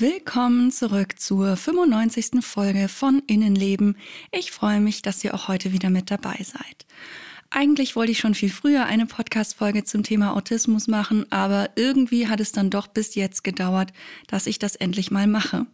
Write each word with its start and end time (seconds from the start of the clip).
Willkommen 0.00 0.70
zurück 0.70 1.18
zur 1.18 1.56
95. 1.56 2.44
Folge 2.44 2.86
von 2.86 3.20
Innenleben. 3.26 3.96
Ich 4.30 4.52
freue 4.52 4.78
mich, 4.78 5.02
dass 5.02 5.24
ihr 5.24 5.34
auch 5.34 5.48
heute 5.48 5.72
wieder 5.72 5.90
mit 5.90 6.12
dabei 6.12 6.36
seid. 6.40 6.86
Eigentlich 7.50 7.96
wollte 7.96 8.12
ich 8.12 8.18
schon 8.18 8.34
viel 8.34 8.50
früher 8.50 8.84
eine 8.84 9.06
Podcast-Folge 9.06 9.82
zum 9.82 10.02
Thema 10.02 10.36
Autismus 10.36 10.86
machen, 10.86 11.24
aber 11.32 11.70
irgendwie 11.76 12.28
hat 12.28 12.40
es 12.40 12.52
dann 12.52 12.68
doch 12.68 12.88
bis 12.88 13.14
jetzt 13.14 13.42
gedauert, 13.42 13.94
dass 14.26 14.46
ich 14.46 14.58
das 14.58 14.76
endlich 14.76 15.10
mal 15.10 15.26
mache. 15.26 15.64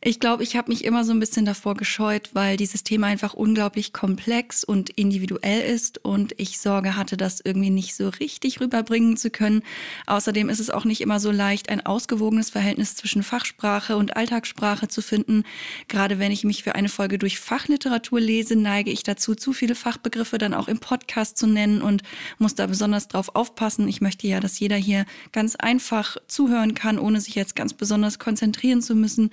Ich 0.00 0.18
glaube, 0.18 0.42
ich 0.42 0.56
habe 0.56 0.72
mich 0.72 0.84
immer 0.84 1.04
so 1.04 1.12
ein 1.12 1.20
bisschen 1.20 1.44
davor 1.44 1.76
gescheut, 1.76 2.30
weil 2.32 2.56
dieses 2.56 2.82
Thema 2.82 3.06
einfach 3.06 3.34
unglaublich 3.34 3.92
komplex 3.92 4.64
und 4.64 4.90
individuell 4.90 5.60
ist 5.60 6.04
und 6.04 6.34
ich 6.38 6.58
Sorge 6.58 6.96
hatte, 6.96 7.16
das 7.16 7.40
irgendwie 7.40 7.70
nicht 7.70 7.94
so 7.94 8.08
richtig 8.08 8.60
rüberbringen 8.60 9.16
zu 9.16 9.30
können. 9.30 9.62
Außerdem 10.06 10.48
ist 10.48 10.58
es 10.58 10.70
auch 10.70 10.84
nicht 10.84 11.02
immer 11.02 11.20
so 11.20 11.30
leicht, 11.30 11.68
ein 11.68 11.86
ausgewogenes 11.86 12.50
Verhältnis 12.50 12.96
zwischen 12.96 13.22
Fachsprache 13.22 13.96
und 13.96 14.16
Alltagssprache 14.16 14.88
zu 14.88 15.02
finden. 15.02 15.44
Gerade 15.86 16.18
wenn 16.18 16.32
ich 16.32 16.42
mich 16.42 16.64
für 16.64 16.74
eine 16.74 16.88
Folge 16.88 17.16
durch 17.16 17.38
Fachliteratur 17.38 18.18
lese, 18.18 18.56
neige 18.56 18.90
ich 18.90 19.04
dazu, 19.04 19.36
zu 19.36 19.52
viele 19.52 19.76
Fachbegriffe 19.76 20.36
dann 20.36 20.52
auch 20.52 20.66
im 20.66 20.80
Podcast 20.80 21.11
zu 21.34 21.46
nennen 21.46 21.82
und 21.82 22.02
muss 22.38 22.54
da 22.54 22.66
besonders 22.66 23.08
drauf 23.08 23.34
aufpassen. 23.34 23.88
Ich 23.88 24.00
möchte 24.00 24.26
ja, 24.26 24.40
dass 24.40 24.58
jeder 24.58 24.76
hier 24.76 25.04
ganz 25.32 25.56
einfach 25.56 26.16
zuhören 26.26 26.74
kann, 26.74 26.98
ohne 26.98 27.20
sich 27.20 27.34
jetzt 27.34 27.54
ganz 27.54 27.74
besonders 27.74 28.18
konzentrieren 28.18 28.82
zu 28.82 28.94
müssen. 28.94 29.30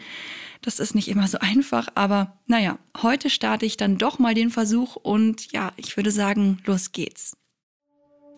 Das 0.61 0.79
ist 0.79 0.93
nicht 0.95 1.07
immer 1.07 1.27
so 1.27 1.39
einfach, 1.39 1.87
aber 1.95 2.37
naja, 2.47 2.77
heute 3.01 3.29
starte 3.29 3.65
ich 3.65 3.77
dann 3.77 3.97
doch 3.97 4.19
mal 4.19 4.33
den 4.33 4.49
Versuch 4.49 4.95
und 4.95 5.51
ja, 5.51 5.71
ich 5.77 5.95
würde 5.95 6.11
sagen, 6.11 6.59
los 6.65 6.91
geht's. 6.91 7.37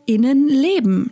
Innenleben, 0.06 1.12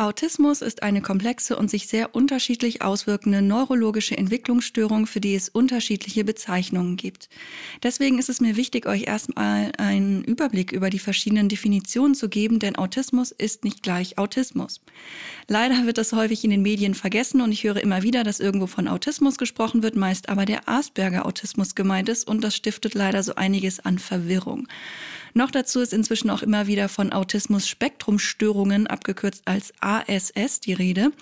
Autismus 0.00 0.62
ist 0.62 0.82
eine 0.82 1.02
komplexe 1.02 1.56
und 1.56 1.68
sich 1.68 1.86
sehr 1.86 2.14
unterschiedlich 2.14 2.80
auswirkende 2.80 3.42
neurologische 3.42 4.16
Entwicklungsstörung, 4.16 5.06
für 5.06 5.20
die 5.20 5.34
es 5.34 5.50
unterschiedliche 5.50 6.24
Bezeichnungen 6.24 6.96
gibt. 6.96 7.28
Deswegen 7.82 8.18
ist 8.18 8.30
es 8.30 8.40
mir 8.40 8.56
wichtig, 8.56 8.86
euch 8.86 9.06
erstmal 9.06 9.72
einen 9.76 10.24
Überblick 10.24 10.72
über 10.72 10.88
die 10.88 10.98
verschiedenen 10.98 11.50
Definitionen 11.50 12.14
zu 12.14 12.30
geben, 12.30 12.60
denn 12.60 12.76
Autismus 12.76 13.30
ist 13.30 13.62
nicht 13.62 13.82
gleich 13.82 14.16
Autismus. 14.16 14.80
Leider 15.48 15.84
wird 15.84 15.98
das 15.98 16.14
häufig 16.14 16.44
in 16.44 16.50
den 16.50 16.62
Medien 16.62 16.94
vergessen 16.94 17.42
und 17.42 17.52
ich 17.52 17.64
höre 17.64 17.82
immer 17.82 18.02
wieder, 18.02 18.24
dass 18.24 18.40
irgendwo 18.40 18.66
von 18.66 18.88
Autismus 18.88 19.36
gesprochen 19.36 19.82
wird, 19.82 19.96
meist 19.96 20.30
aber 20.30 20.46
der 20.46 20.66
Asperger-Autismus 20.66 21.74
gemeint 21.74 22.08
ist 22.08 22.26
und 22.26 22.42
das 22.42 22.56
stiftet 22.56 22.94
leider 22.94 23.22
so 23.22 23.34
einiges 23.34 23.80
an 23.80 23.98
Verwirrung. 23.98 24.66
Noch 25.34 25.50
dazu 25.50 25.80
ist 25.80 25.92
inzwischen 25.92 26.30
auch 26.30 26.42
immer 26.42 26.66
wieder 26.66 26.88
von 26.88 27.12
Autismus-Spektrumstörungen, 27.12 28.86
abgekürzt 28.86 29.42
als 29.44 29.72
ASS, 29.80 30.60
die 30.60 30.72
Rede. 30.72 31.12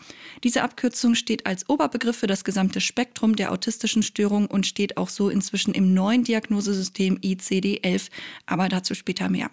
Diese 0.44 0.62
Abkürzung 0.62 1.14
steht 1.14 1.46
als 1.46 1.68
Oberbegriff 1.68 2.16
für 2.16 2.26
das 2.26 2.44
gesamte 2.44 2.80
Spektrum 2.80 3.36
der 3.36 3.52
autistischen 3.52 4.02
Störung 4.02 4.46
und 4.46 4.66
steht 4.66 4.96
auch 4.96 5.08
so 5.08 5.28
inzwischen 5.28 5.74
im 5.74 5.94
neuen 5.94 6.24
Diagnosesystem 6.24 7.18
ICD-11, 7.18 8.10
aber 8.46 8.68
dazu 8.68 8.94
später 8.94 9.28
mehr. 9.28 9.50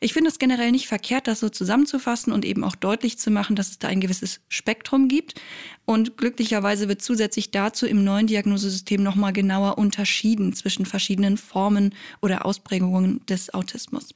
Ich 0.00 0.12
finde 0.12 0.30
es 0.30 0.38
generell 0.38 0.72
nicht 0.72 0.88
verkehrt, 0.88 1.26
das 1.26 1.40
so 1.40 1.48
zusammenzufassen 1.48 2.32
und 2.32 2.44
eben 2.44 2.64
auch 2.64 2.76
deutlich 2.76 3.18
zu 3.18 3.30
machen, 3.30 3.56
dass 3.56 3.70
es 3.70 3.78
da 3.78 3.88
ein 3.88 4.00
gewisses 4.00 4.40
Spektrum 4.48 5.08
gibt. 5.08 5.40
Und 5.84 6.16
glücklicherweise 6.16 6.88
wird 6.88 7.02
zusätzlich 7.02 7.50
dazu 7.50 7.86
im 7.86 8.04
neuen 8.04 8.26
Diagnosesystem 8.26 9.02
nochmal 9.02 9.32
genauer 9.32 9.78
unterschieden 9.78 10.52
zwischen 10.52 10.86
verschiedenen 10.86 11.36
Formen 11.36 11.94
oder 12.20 12.44
Ausprägungen 12.44 13.24
des 13.26 13.54
Autismus. 13.54 14.14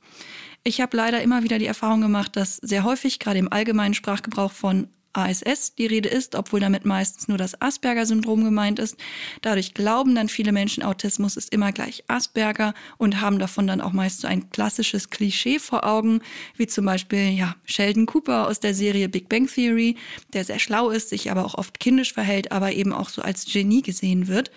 Ich 0.62 0.80
habe 0.80 0.96
leider 0.96 1.22
immer 1.22 1.42
wieder 1.42 1.58
die 1.58 1.66
Erfahrung 1.66 2.02
gemacht, 2.02 2.36
dass 2.36 2.56
sehr 2.56 2.84
häufig, 2.84 3.18
gerade 3.18 3.38
im 3.38 3.50
allgemeinen 3.50 3.94
Sprachgebrauch 3.94 4.52
von 4.52 4.88
ASS 5.12 5.74
die 5.74 5.86
Rede 5.86 6.08
ist, 6.08 6.34
obwohl 6.34 6.60
damit 6.60 6.84
meistens 6.84 7.28
nur 7.28 7.38
das 7.38 7.60
Asperger-Syndrom 7.60 8.44
gemeint 8.44 8.78
ist. 8.78 8.96
Dadurch 9.42 9.74
glauben 9.74 10.14
dann 10.14 10.28
viele 10.28 10.52
Menschen, 10.52 10.82
Autismus 10.82 11.36
ist 11.36 11.52
immer 11.52 11.72
gleich 11.72 12.04
Asperger 12.08 12.74
und 12.98 13.20
haben 13.20 13.38
davon 13.38 13.66
dann 13.66 13.80
auch 13.80 13.92
meist 13.92 14.20
so 14.20 14.28
ein 14.28 14.50
klassisches 14.50 15.10
Klischee 15.10 15.58
vor 15.58 15.84
Augen, 15.84 16.20
wie 16.56 16.66
zum 16.66 16.84
Beispiel 16.84 17.30
ja, 17.30 17.56
Sheldon 17.64 18.06
Cooper 18.06 18.46
aus 18.48 18.60
der 18.60 18.74
Serie 18.74 19.08
Big 19.08 19.28
Bang 19.28 19.46
Theory, 19.46 19.96
der 20.32 20.44
sehr 20.44 20.58
schlau 20.58 20.90
ist, 20.90 21.08
sich 21.08 21.30
aber 21.30 21.44
auch 21.44 21.54
oft 21.54 21.80
kindisch 21.80 22.12
verhält, 22.12 22.52
aber 22.52 22.72
eben 22.72 22.92
auch 22.92 23.08
so 23.08 23.22
als 23.22 23.44
Genie 23.44 23.82
gesehen 23.82 24.28
wird. 24.28 24.50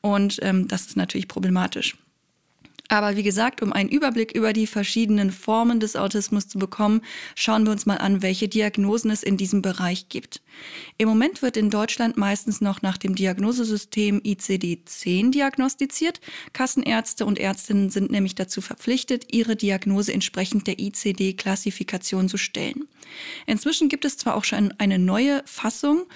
Und 0.00 0.38
ähm, 0.42 0.68
das 0.68 0.86
ist 0.86 0.96
natürlich 0.96 1.26
problematisch. 1.26 1.96
Aber 2.88 3.16
wie 3.16 3.22
gesagt, 3.22 3.62
um 3.62 3.72
einen 3.72 3.88
Überblick 3.88 4.32
über 4.32 4.52
die 4.52 4.66
verschiedenen 4.66 5.32
Formen 5.32 5.80
des 5.80 5.96
Autismus 5.96 6.48
zu 6.48 6.58
bekommen, 6.58 7.02
schauen 7.34 7.64
wir 7.64 7.72
uns 7.72 7.86
mal 7.86 7.98
an, 7.98 8.22
welche 8.22 8.48
Diagnosen 8.48 9.10
es 9.10 9.22
in 9.22 9.36
diesem 9.36 9.62
Bereich 9.62 10.08
gibt. 10.08 10.40
Im 10.98 11.08
Moment 11.08 11.42
wird 11.42 11.56
in 11.56 11.70
Deutschland 11.70 12.16
meistens 12.16 12.60
noch 12.60 12.82
nach 12.82 12.96
dem 12.96 13.14
Diagnosesystem 13.14 14.20
ICD-10 14.20 15.30
diagnostiziert. 15.30 16.20
Kassenärzte 16.52 17.26
und 17.26 17.38
Ärztinnen 17.38 17.90
sind 17.90 18.10
nämlich 18.10 18.34
dazu 18.34 18.60
verpflichtet, 18.60 19.32
ihre 19.32 19.56
Diagnose 19.56 20.12
entsprechend 20.12 20.66
der 20.66 20.78
ICD-Klassifikation 20.78 22.28
zu 22.28 22.36
stellen. 22.36 22.86
Inzwischen 23.46 23.88
gibt 23.88 24.04
es 24.04 24.16
zwar 24.16 24.36
auch 24.36 24.44
schon 24.44 24.72
eine 24.78 24.98
neue 24.98 25.42
Fassung, 25.44 26.06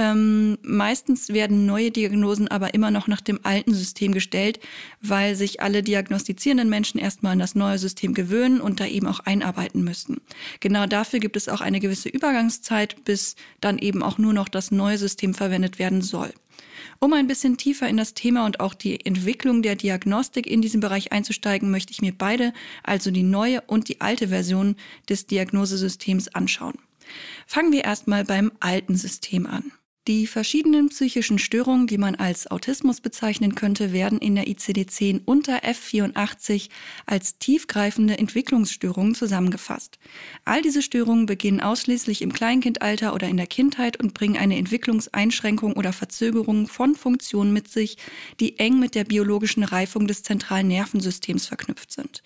ähm, 0.00 0.56
meistens 0.62 1.28
werden 1.28 1.66
neue 1.66 1.90
Diagnosen 1.90 2.48
aber 2.48 2.72
immer 2.72 2.90
noch 2.90 3.06
nach 3.06 3.20
dem 3.20 3.38
alten 3.42 3.74
System 3.74 4.12
gestellt, 4.12 4.58
weil 5.02 5.36
sich 5.36 5.60
alle 5.60 5.82
diagnostizierenden 5.82 6.70
Menschen 6.70 6.98
erstmal 6.98 7.32
an 7.32 7.38
das 7.38 7.54
neue 7.54 7.76
System 7.76 8.14
gewöhnen 8.14 8.62
und 8.62 8.80
da 8.80 8.86
eben 8.86 9.06
auch 9.06 9.20
einarbeiten 9.20 9.84
müssen. 9.84 10.22
Genau 10.60 10.86
dafür 10.86 11.20
gibt 11.20 11.36
es 11.36 11.50
auch 11.50 11.60
eine 11.60 11.80
gewisse 11.80 12.08
Übergangszeit, 12.08 13.04
bis 13.04 13.36
dann 13.60 13.76
eben 13.76 14.02
auch 14.02 14.16
nur 14.16 14.32
noch 14.32 14.48
das 14.48 14.70
neue 14.70 14.96
System 14.96 15.34
verwendet 15.34 15.78
werden 15.78 16.00
soll. 16.00 16.32
Um 16.98 17.12
ein 17.12 17.26
bisschen 17.26 17.58
tiefer 17.58 17.86
in 17.86 17.98
das 17.98 18.14
Thema 18.14 18.46
und 18.46 18.58
auch 18.58 18.72
die 18.72 19.04
Entwicklung 19.04 19.60
der 19.60 19.76
Diagnostik 19.76 20.46
in 20.46 20.62
diesem 20.62 20.80
Bereich 20.80 21.12
einzusteigen, 21.12 21.70
möchte 21.70 21.92
ich 21.92 22.00
mir 22.00 22.14
beide, 22.16 22.54
also 22.82 23.10
die 23.10 23.22
neue 23.22 23.60
und 23.60 23.88
die 23.88 24.00
alte 24.00 24.28
Version 24.28 24.76
des 25.10 25.26
Diagnosesystems 25.26 26.28
anschauen. 26.28 26.78
Fangen 27.46 27.72
wir 27.72 27.84
erstmal 27.84 28.24
beim 28.24 28.50
alten 28.60 28.96
System 28.96 29.46
an. 29.46 29.72
Die 30.08 30.26
verschiedenen 30.26 30.88
psychischen 30.88 31.38
Störungen, 31.38 31.86
die 31.86 31.98
man 31.98 32.14
als 32.14 32.50
Autismus 32.50 33.02
bezeichnen 33.02 33.54
könnte, 33.54 33.92
werden 33.92 34.18
in 34.18 34.34
der 34.34 34.46
ICD-10 34.46 35.20
unter 35.26 35.62
F84 35.62 36.70
als 37.04 37.36
tiefgreifende 37.38 38.16
Entwicklungsstörungen 38.16 39.14
zusammengefasst. 39.14 39.98
All 40.46 40.62
diese 40.62 40.80
Störungen 40.80 41.26
beginnen 41.26 41.60
ausschließlich 41.60 42.22
im 42.22 42.32
Kleinkindalter 42.32 43.12
oder 43.12 43.28
in 43.28 43.36
der 43.36 43.46
Kindheit 43.46 43.98
und 43.98 44.14
bringen 44.14 44.38
eine 44.38 44.56
Entwicklungseinschränkung 44.56 45.74
oder 45.74 45.92
Verzögerung 45.92 46.66
von 46.66 46.94
Funktionen 46.94 47.52
mit 47.52 47.68
sich, 47.68 47.98
die 48.40 48.58
eng 48.58 48.78
mit 48.78 48.94
der 48.94 49.04
biologischen 49.04 49.64
Reifung 49.64 50.06
des 50.06 50.22
zentralen 50.22 50.68
Nervensystems 50.68 51.46
verknüpft 51.46 51.92
sind. 51.92 52.22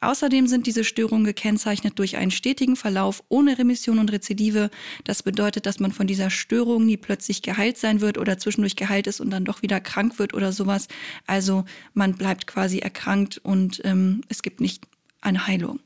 Außerdem 0.00 0.46
sind 0.46 0.66
diese 0.66 0.84
Störungen 0.84 1.24
gekennzeichnet 1.26 1.98
durch 1.98 2.16
einen 2.16 2.30
stetigen 2.30 2.76
Verlauf 2.76 3.22
ohne 3.28 3.58
Remission 3.58 3.98
und 3.98 4.10
Rezidive. 4.10 4.70
Das 5.04 5.22
bedeutet, 5.22 5.66
dass 5.66 5.80
man 5.80 5.92
von 5.92 6.06
dieser 6.06 6.30
Störung 6.30 6.86
nie 6.86 6.96
plötzlich 7.10 7.42
geheilt 7.42 7.76
sein 7.76 8.00
wird 8.00 8.18
oder 8.18 8.38
zwischendurch 8.38 8.76
geheilt 8.76 9.08
ist 9.08 9.20
und 9.20 9.30
dann 9.30 9.44
doch 9.44 9.62
wieder 9.62 9.80
krank 9.80 10.20
wird 10.20 10.32
oder 10.32 10.52
sowas. 10.52 10.86
Also 11.26 11.64
man 11.92 12.14
bleibt 12.14 12.46
quasi 12.46 12.78
erkrankt 12.78 13.38
und 13.38 13.80
ähm, 13.82 14.20
es 14.28 14.42
gibt 14.42 14.60
nicht 14.60 14.86
eine 15.20 15.48
Heilung. 15.48 15.80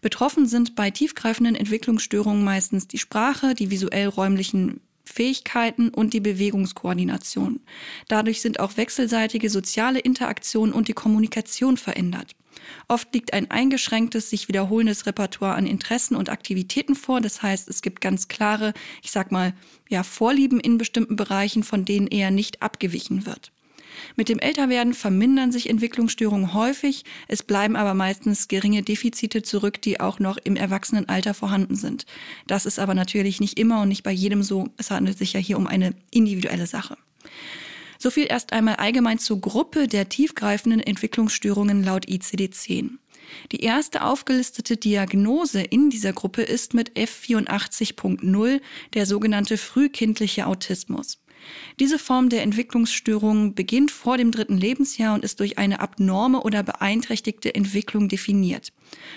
Betroffen 0.00 0.46
sind 0.46 0.76
bei 0.76 0.92
tiefgreifenden 0.92 1.56
Entwicklungsstörungen 1.56 2.44
meistens 2.44 2.86
die 2.86 2.98
Sprache, 2.98 3.56
die 3.56 3.72
visuell-räumlichen 3.72 4.78
Fähigkeiten 5.04 5.88
und 5.88 6.12
die 6.12 6.20
Bewegungskoordination. 6.20 7.58
Dadurch 8.06 8.40
sind 8.40 8.60
auch 8.60 8.76
wechselseitige 8.76 9.50
soziale 9.50 9.98
Interaktion 9.98 10.72
und 10.72 10.86
die 10.86 10.92
Kommunikation 10.92 11.76
verändert. 11.76 12.36
Oft 12.88 13.12
liegt 13.14 13.32
ein 13.32 13.50
eingeschränktes, 13.50 14.30
sich 14.30 14.48
wiederholendes 14.48 15.06
Repertoire 15.06 15.54
an 15.54 15.66
Interessen 15.66 16.16
und 16.16 16.28
Aktivitäten 16.28 16.94
vor. 16.94 17.20
Das 17.20 17.42
heißt, 17.42 17.68
es 17.68 17.82
gibt 17.82 18.00
ganz 18.00 18.28
klare, 18.28 18.74
ich 19.02 19.10
sag 19.10 19.32
mal, 19.32 19.54
ja, 19.88 20.02
Vorlieben 20.02 20.60
in 20.60 20.78
bestimmten 20.78 21.16
Bereichen, 21.16 21.62
von 21.62 21.84
denen 21.84 22.06
eher 22.06 22.30
nicht 22.30 22.62
abgewichen 22.62 23.26
wird. 23.26 23.52
Mit 24.16 24.28
dem 24.28 24.38
Älterwerden 24.38 24.94
vermindern 24.94 25.52
sich 25.52 25.68
Entwicklungsstörungen 25.68 26.54
häufig, 26.54 27.04
es 27.28 27.42
bleiben 27.42 27.76
aber 27.76 27.94
meistens 27.94 28.48
geringe 28.48 28.82
Defizite 28.82 29.42
zurück, 29.42 29.80
die 29.82 30.00
auch 30.00 30.18
noch 30.18 30.36
im 30.36 30.56
Erwachsenenalter 30.56 31.34
vorhanden 31.34 31.76
sind. 31.76 32.06
Das 32.46 32.66
ist 32.66 32.78
aber 32.78 32.94
natürlich 32.94 33.40
nicht 33.40 33.58
immer 33.58 33.82
und 33.82 33.88
nicht 33.88 34.02
bei 34.02 34.12
jedem 34.12 34.42
so. 34.42 34.68
Es 34.76 34.90
handelt 34.90 35.18
sich 35.18 35.32
ja 35.32 35.40
hier 35.40 35.56
um 35.56 35.66
eine 35.66 35.94
individuelle 36.10 36.66
Sache. 36.66 36.96
So 38.04 38.10
viel 38.10 38.26
erst 38.28 38.52
einmal 38.52 38.74
allgemein 38.76 39.18
zur 39.18 39.40
Gruppe 39.40 39.88
der 39.88 40.10
tiefgreifenden 40.10 40.80
Entwicklungsstörungen 40.80 41.82
laut 41.82 42.04
ICD-10. 42.04 42.98
Die 43.50 43.60
erste 43.60 44.04
aufgelistete 44.04 44.76
Diagnose 44.76 45.62
in 45.62 45.88
dieser 45.88 46.12
Gruppe 46.12 46.42
ist 46.42 46.74
mit 46.74 46.98
F84.0 46.98 48.60
der 48.92 49.06
sogenannte 49.06 49.56
frühkindliche 49.56 50.46
Autismus. 50.46 51.23
Diese 51.80 51.98
Form 51.98 52.28
der 52.28 52.42
Entwicklungsstörung 52.42 53.54
beginnt 53.54 53.90
vor 53.90 54.16
dem 54.16 54.30
dritten 54.30 54.56
Lebensjahr 54.56 55.14
und 55.14 55.24
ist 55.24 55.40
durch 55.40 55.58
eine 55.58 55.80
abnorme 55.80 56.42
oder 56.42 56.62
beeinträchtigte 56.62 57.54
Entwicklung 57.54 58.08
definiert. 58.08 58.72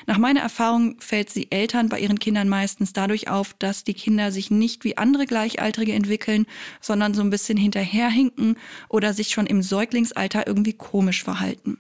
Nach 0.06 0.18
meiner 0.18 0.40
Erfahrung 0.40 0.96
fällt 1.00 1.30
sie 1.30 1.48
Eltern 1.52 1.90
bei 1.90 2.00
ihren 2.00 2.20
Kindern 2.20 2.50
meistens 2.50 2.94
dadurch 2.94 3.30
auf, 3.30 3.54
dass 3.60 3.84
die 3.84 3.94
Kinder 3.94 4.32
sich 4.32 4.50
nicht 4.50 4.84
wie 4.84 4.98
andere 4.98 5.26
Gleichaltrige 5.26 5.94
entwickeln, 5.94 6.46
sondern 6.82 7.14
so 7.14 7.22
ein 7.22 7.30
bisschen 7.30 7.58
hinterherhinken 7.58 8.58
oder 8.90 9.14
sich 9.14 9.30
schon 9.30 9.46
im 9.46 9.62
Säuglingsalter 9.62 10.48
irgendwie 10.48 10.74
komisch 10.74 11.24
verhalten. 11.24 11.78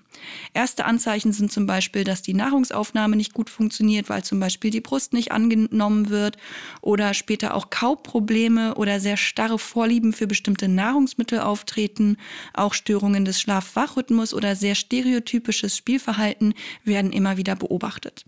Erste 0.54 0.86
Anzeichen 0.86 1.34
sind 1.34 1.52
zum 1.52 1.66
Beispiel, 1.66 2.04
dass 2.04 2.22
die 2.22 2.34
Nahrungsaufnahme 2.34 3.16
nicht 3.16 3.34
gut 3.34 3.50
funktioniert, 3.50 4.10
weil 4.10 4.24
zum 4.24 4.40
Beispiel 4.40 4.72
die 4.72 4.82
Brust 4.82 5.14
nicht 5.14 5.32
angenommen 5.32 6.10
wird 6.10 6.38
oder 6.82 7.14
später 7.14 7.54
auch 7.54 7.70
Kaubprobleme 7.70 8.76
oder 8.76 9.00
sehr 9.00 9.18
starre 9.18 9.60
Vorlieben 9.60 10.14
für 10.14 10.28
bestimmte 10.28 10.68
Nahrungsmittel 10.68 11.40
auftreten. 11.40 12.18
Auch 12.54 12.74
Störungen 12.74 13.26
des 13.26 13.42
Schlaf-Wach-Rhythmus 13.42 14.34
oder 14.34 14.56
sehr 14.56 14.76
stereotypisches 14.76 15.78
Spielverhalten 15.78 16.54
werden 16.84 17.12
immer 17.12 17.38
wieder 17.38 17.56
beobachtet. 17.56 18.26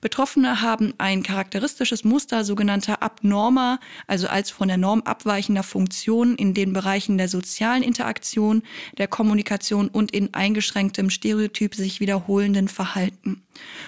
Betroffene 0.00 0.60
haben 0.60 0.94
ein 0.98 1.22
charakteristisches 1.22 2.04
Muster 2.04 2.44
sogenannter 2.44 3.02
abnormer, 3.02 3.80
also 4.06 4.28
als 4.28 4.50
von 4.50 4.68
der 4.68 4.76
Norm 4.76 5.02
abweichender 5.02 5.62
Funktionen 5.62 6.36
in 6.36 6.54
den 6.54 6.72
Bereichen 6.72 7.18
der 7.18 7.28
sozialen 7.28 7.82
Interaktion, 7.82 8.62
der 8.98 9.08
Kommunikation 9.08 9.88
und 9.88 10.12
in 10.12 10.32
eingeschränktem 10.34 11.10
Stereotyp 11.24 11.74
sich 11.74 12.00
wiederholenden 12.00 12.68
Verhalten. 12.68 13.42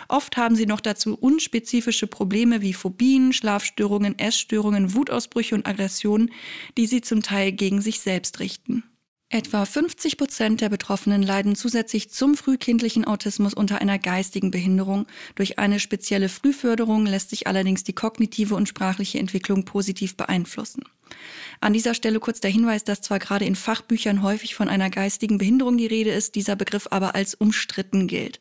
Oft 0.09 0.39
haben 0.39 0.57
sie 0.57 0.65
noch 0.65 0.81
dazu 0.81 1.15
unspezifische 1.19 2.07
Probleme 2.07 2.63
wie 2.63 2.73
Phobien, 2.73 3.35
Schlafstörungen, 3.35 4.19
Essstörungen, 4.19 4.95
Wutausbrüche 4.95 5.55
und 5.55 5.67
Aggressionen, 5.67 6.31
die 6.79 6.87
sie 6.87 7.03
zum 7.03 7.23
Teil 7.23 7.53
gegen 7.53 7.83
sich 7.83 8.01
selbst 8.01 8.41
richten. 8.41 8.85
Etwa 9.29 9.67
50 9.67 10.17
Prozent 10.17 10.63
der 10.63 10.71
Betroffenen 10.71 11.23
leiden 11.23 11.57
zusätzlich 11.57 12.09
zum 12.09 12.37
frühkindlichen 12.37 13.05
Autismus 13.05 13.53
unter 13.53 13.83
einer 13.83 13.99
geistigen 13.99 14.51
Behinderung. 14.51 15.07
Durch 15.35 15.59
eine 15.59 15.79
spezielle 15.79 16.31
Frühförderung 16.31 17.05
lässt 17.05 17.29
sich 17.29 17.47
allerdings 17.47 17.85
die 17.85 17.93
kognitive 17.93 18.55
und 18.55 18.67
sprachliche 18.67 19.19
Entwicklung 19.19 19.67
positiv 19.67 20.17
beeinflussen. 20.17 20.85
An 21.61 21.73
dieser 21.73 21.95
Stelle 21.95 22.21
kurz 22.21 22.41
der 22.41 22.51
Hinweis, 22.51 22.85
dass 22.85 23.01
zwar 23.01 23.19
gerade 23.19 23.45
in 23.45 23.57
Fachbüchern 23.57 24.23
häufig 24.23 24.55
von 24.55 24.69
einer 24.69 24.91
geistigen 24.91 25.39
Behinderung 25.39 25.79
die 25.79 25.87
Rede 25.87 26.11
ist, 26.11 26.35
dieser 26.35 26.57
Begriff 26.57 26.89
aber 26.91 27.15
als 27.15 27.35
umstritten 27.35 28.07
gilt. 28.07 28.39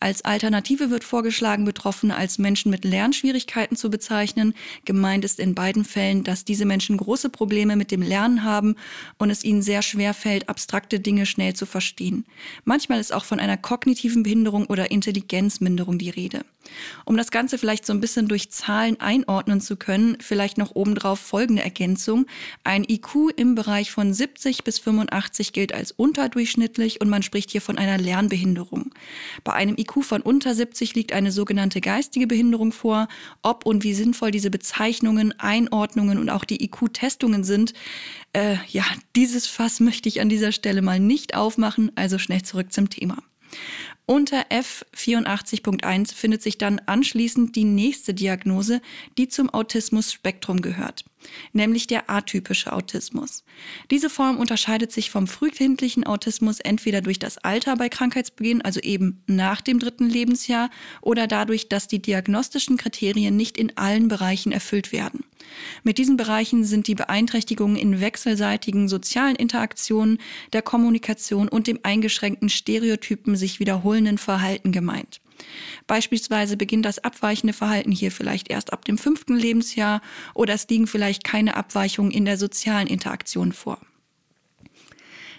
Als 0.00 0.24
Alternative 0.24 0.90
wird 0.90 1.04
vorgeschlagen, 1.04 1.64
Betroffene 1.64 2.16
als 2.16 2.38
Menschen 2.38 2.70
mit 2.70 2.84
Lernschwierigkeiten 2.84 3.76
zu 3.76 3.90
bezeichnen. 3.90 4.54
Gemeint 4.84 5.24
ist 5.24 5.38
in 5.38 5.54
beiden 5.54 5.84
Fällen, 5.84 6.24
dass 6.24 6.44
diese 6.44 6.64
Menschen 6.64 6.96
große 6.96 7.30
Probleme 7.30 7.76
mit 7.76 7.90
dem 7.90 8.02
Lernen 8.02 8.42
haben 8.42 8.76
und 9.18 9.30
es 9.30 9.44
ihnen 9.44 9.62
sehr 9.62 9.82
schwer 9.82 10.14
fällt, 10.14 10.48
abstrakte 10.48 11.00
Dinge 11.00 11.26
schnell 11.26 11.54
zu 11.54 11.66
verstehen. 11.66 12.26
Manchmal 12.64 13.00
ist 13.00 13.12
auch 13.12 13.24
von 13.24 13.40
einer 13.40 13.56
kognitiven 13.56 14.22
Behinderung 14.22 14.66
oder 14.66 14.90
Intelligenzminderung 14.90 15.98
die 15.98 16.10
Rede. 16.10 16.44
Um 17.04 17.16
das 17.16 17.30
Ganze 17.30 17.58
vielleicht 17.58 17.86
so 17.86 17.92
ein 17.92 18.00
bisschen 18.00 18.28
durch 18.28 18.50
Zahlen 18.50 19.00
einordnen 19.00 19.60
zu 19.60 19.76
können, 19.76 20.16
vielleicht 20.20 20.58
noch 20.58 20.74
obendrauf 20.74 21.20
folgende 21.20 21.62
Ergänzung. 21.62 22.26
Ein 22.64 22.84
IQ 22.88 23.30
im 23.36 23.54
Bereich 23.54 23.90
von 23.90 24.12
70 24.12 24.64
bis 24.64 24.78
85 24.78 25.52
gilt 25.52 25.72
als 25.72 25.92
unterdurchschnittlich 25.92 27.00
und 27.00 27.08
man 27.08 27.22
spricht 27.22 27.50
hier 27.50 27.60
von 27.60 27.78
einer 27.78 27.98
Lernbehinderung. 27.98 28.94
Bei 29.44 29.52
einem 29.52 29.76
IQ 29.76 30.02
von 30.02 30.22
unter 30.22 30.54
70 30.54 30.94
liegt 30.94 31.12
eine 31.12 31.32
sogenannte 31.32 31.80
geistige 31.80 32.26
Behinderung 32.26 32.72
vor. 32.72 33.08
Ob 33.42 33.66
und 33.66 33.84
wie 33.84 33.94
sinnvoll 33.94 34.30
diese 34.30 34.50
Bezeichnungen, 34.50 35.38
Einordnungen 35.38 36.18
und 36.18 36.30
auch 36.30 36.44
die 36.44 36.62
IQ-Testungen 36.64 37.44
sind, 37.44 37.72
äh, 38.32 38.56
ja, 38.68 38.84
dieses 39.14 39.46
Fass 39.46 39.80
möchte 39.80 40.08
ich 40.08 40.20
an 40.20 40.28
dieser 40.28 40.52
Stelle 40.52 40.82
mal 40.82 41.00
nicht 41.00 41.34
aufmachen, 41.34 41.90
also 41.94 42.18
schnell 42.18 42.42
zurück 42.42 42.72
zum 42.72 42.90
Thema. 42.90 43.18
Unter 44.06 44.46
F84.1 44.50 46.14
findet 46.14 46.40
sich 46.40 46.58
dann 46.58 46.80
anschließend 46.86 47.56
die 47.56 47.64
nächste 47.64 48.14
Diagnose, 48.14 48.80
die 49.18 49.26
zum 49.28 49.50
Autismus-Spektrum 49.50 50.62
gehört 50.62 51.04
nämlich 51.52 51.86
der 51.86 52.10
atypische 52.10 52.72
Autismus. 52.72 53.44
Diese 53.90 54.10
Form 54.10 54.38
unterscheidet 54.38 54.92
sich 54.92 55.10
vom 55.10 55.26
frühkindlichen 55.26 56.04
Autismus 56.04 56.60
entweder 56.60 57.00
durch 57.00 57.18
das 57.18 57.38
Alter 57.38 57.76
bei 57.76 57.88
Krankheitsbeginn, 57.88 58.62
also 58.62 58.80
eben 58.80 59.22
nach 59.26 59.60
dem 59.60 59.78
dritten 59.78 60.08
Lebensjahr, 60.08 60.70
oder 61.00 61.26
dadurch, 61.26 61.68
dass 61.68 61.88
die 61.88 62.00
diagnostischen 62.00 62.76
Kriterien 62.76 63.36
nicht 63.36 63.58
in 63.58 63.76
allen 63.76 64.08
Bereichen 64.08 64.52
erfüllt 64.52 64.92
werden. 64.92 65.24
Mit 65.82 65.98
diesen 65.98 66.16
Bereichen 66.16 66.64
sind 66.64 66.86
die 66.86 66.94
Beeinträchtigungen 66.94 67.76
in 67.76 68.00
wechselseitigen 68.00 68.88
sozialen 68.88 69.36
Interaktionen, 69.36 70.18
der 70.52 70.62
Kommunikation 70.62 71.48
und 71.48 71.66
dem 71.66 71.80
eingeschränkten 71.82 72.48
Stereotypen 72.48 73.36
sich 73.36 73.60
wiederholenden 73.60 74.18
Verhalten 74.18 74.72
gemeint. 74.72 75.20
Beispielsweise 75.86 76.56
beginnt 76.56 76.86
das 76.86 76.98
abweichende 76.98 77.52
Verhalten 77.52 77.92
hier 77.92 78.10
vielleicht 78.10 78.50
erst 78.50 78.72
ab 78.72 78.84
dem 78.84 78.98
fünften 78.98 79.36
Lebensjahr 79.36 80.00
oder 80.34 80.54
es 80.54 80.68
liegen 80.68 80.86
vielleicht 80.86 81.24
keine 81.24 81.56
Abweichungen 81.56 82.10
in 82.10 82.24
der 82.24 82.38
sozialen 82.38 82.86
Interaktion 82.86 83.52
vor. 83.52 83.78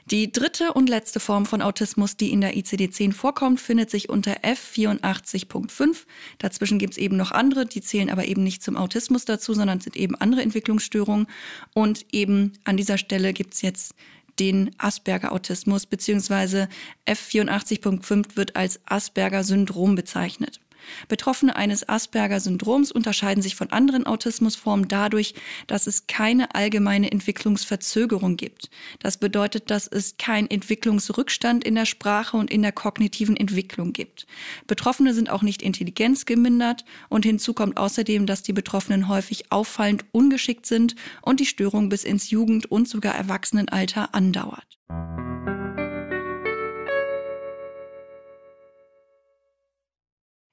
Die 0.09 0.31
dritte 0.31 0.71
und 0.71 0.87
letzte 0.87 1.19
Form 1.19 1.45
von 1.45 1.61
Autismus, 1.61 2.15
die 2.15 2.31
in 2.31 2.39
der 2.39 2.55
ICD-10 2.55 3.11
vorkommt, 3.11 3.59
findet 3.59 3.89
sich 3.89 4.07
unter 4.07 4.37
F84.5. 4.37 6.05
Dazwischen 6.37 6.79
gibt 6.79 6.93
es 6.93 6.97
eben 6.97 7.17
noch 7.17 7.33
andere, 7.33 7.65
die 7.65 7.81
zählen 7.81 8.09
aber 8.09 8.23
eben 8.23 8.41
nicht 8.41 8.63
zum 8.63 8.77
Autismus 8.77 9.25
dazu, 9.25 9.53
sondern 9.53 9.81
sind 9.81 9.97
eben 9.97 10.15
andere 10.15 10.43
Entwicklungsstörungen. 10.43 11.27
Und 11.73 12.05
eben 12.13 12.53
an 12.63 12.77
dieser 12.77 12.97
Stelle 12.97 13.33
gibt 13.33 13.53
es 13.53 13.61
jetzt 13.61 13.95
den 14.39 14.71
Asperger-Autismus 14.77 15.87
beziehungsweise 15.87 16.69
F84.5 17.05 18.37
wird 18.37 18.55
als 18.55 18.79
Asperger-Syndrom 18.85 19.95
bezeichnet. 19.95 20.61
Betroffene 21.07 21.55
eines 21.55 21.87
Asperger-Syndroms 21.87 22.91
unterscheiden 22.91 23.41
sich 23.41 23.55
von 23.55 23.71
anderen 23.71 24.05
Autismusformen 24.05 24.87
dadurch, 24.87 25.33
dass 25.67 25.87
es 25.87 26.07
keine 26.07 26.53
allgemeine 26.55 27.11
Entwicklungsverzögerung 27.11 28.37
gibt. 28.37 28.69
Das 28.99 29.17
bedeutet, 29.17 29.69
dass 29.69 29.87
es 29.87 30.17
keinen 30.17 30.49
Entwicklungsrückstand 30.49 31.63
in 31.63 31.75
der 31.75 31.85
Sprache 31.85 32.37
und 32.37 32.51
in 32.51 32.61
der 32.61 32.71
kognitiven 32.71 33.37
Entwicklung 33.37 33.93
gibt. 33.93 34.27
Betroffene 34.67 35.13
sind 35.13 35.29
auch 35.29 35.41
nicht 35.41 35.61
intelligenzgemindert 35.61 36.85
und 37.09 37.25
hinzu 37.25 37.53
kommt 37.53 37.77
außerdem, 37.77 38.25
dass 38.25 38.43
die 38.43 38.53
Betroffenen 38.53 39.07
häufig 39.07 39.51
auffallend 39.51 40.05
ungeschickt 40.11 40.65
sind 40.65 40.95
und 41.21 41.39
die 41.39 41.45
Störung 41.45 41.89
bis 41.89 42.03
ins 42.03 42.29
Jugend- 42.29 42.65
und 42.71 42.87
sogar 42.87 43.15
Erwachsenenalter 43.15 44.13
andauert. 44.13 44.77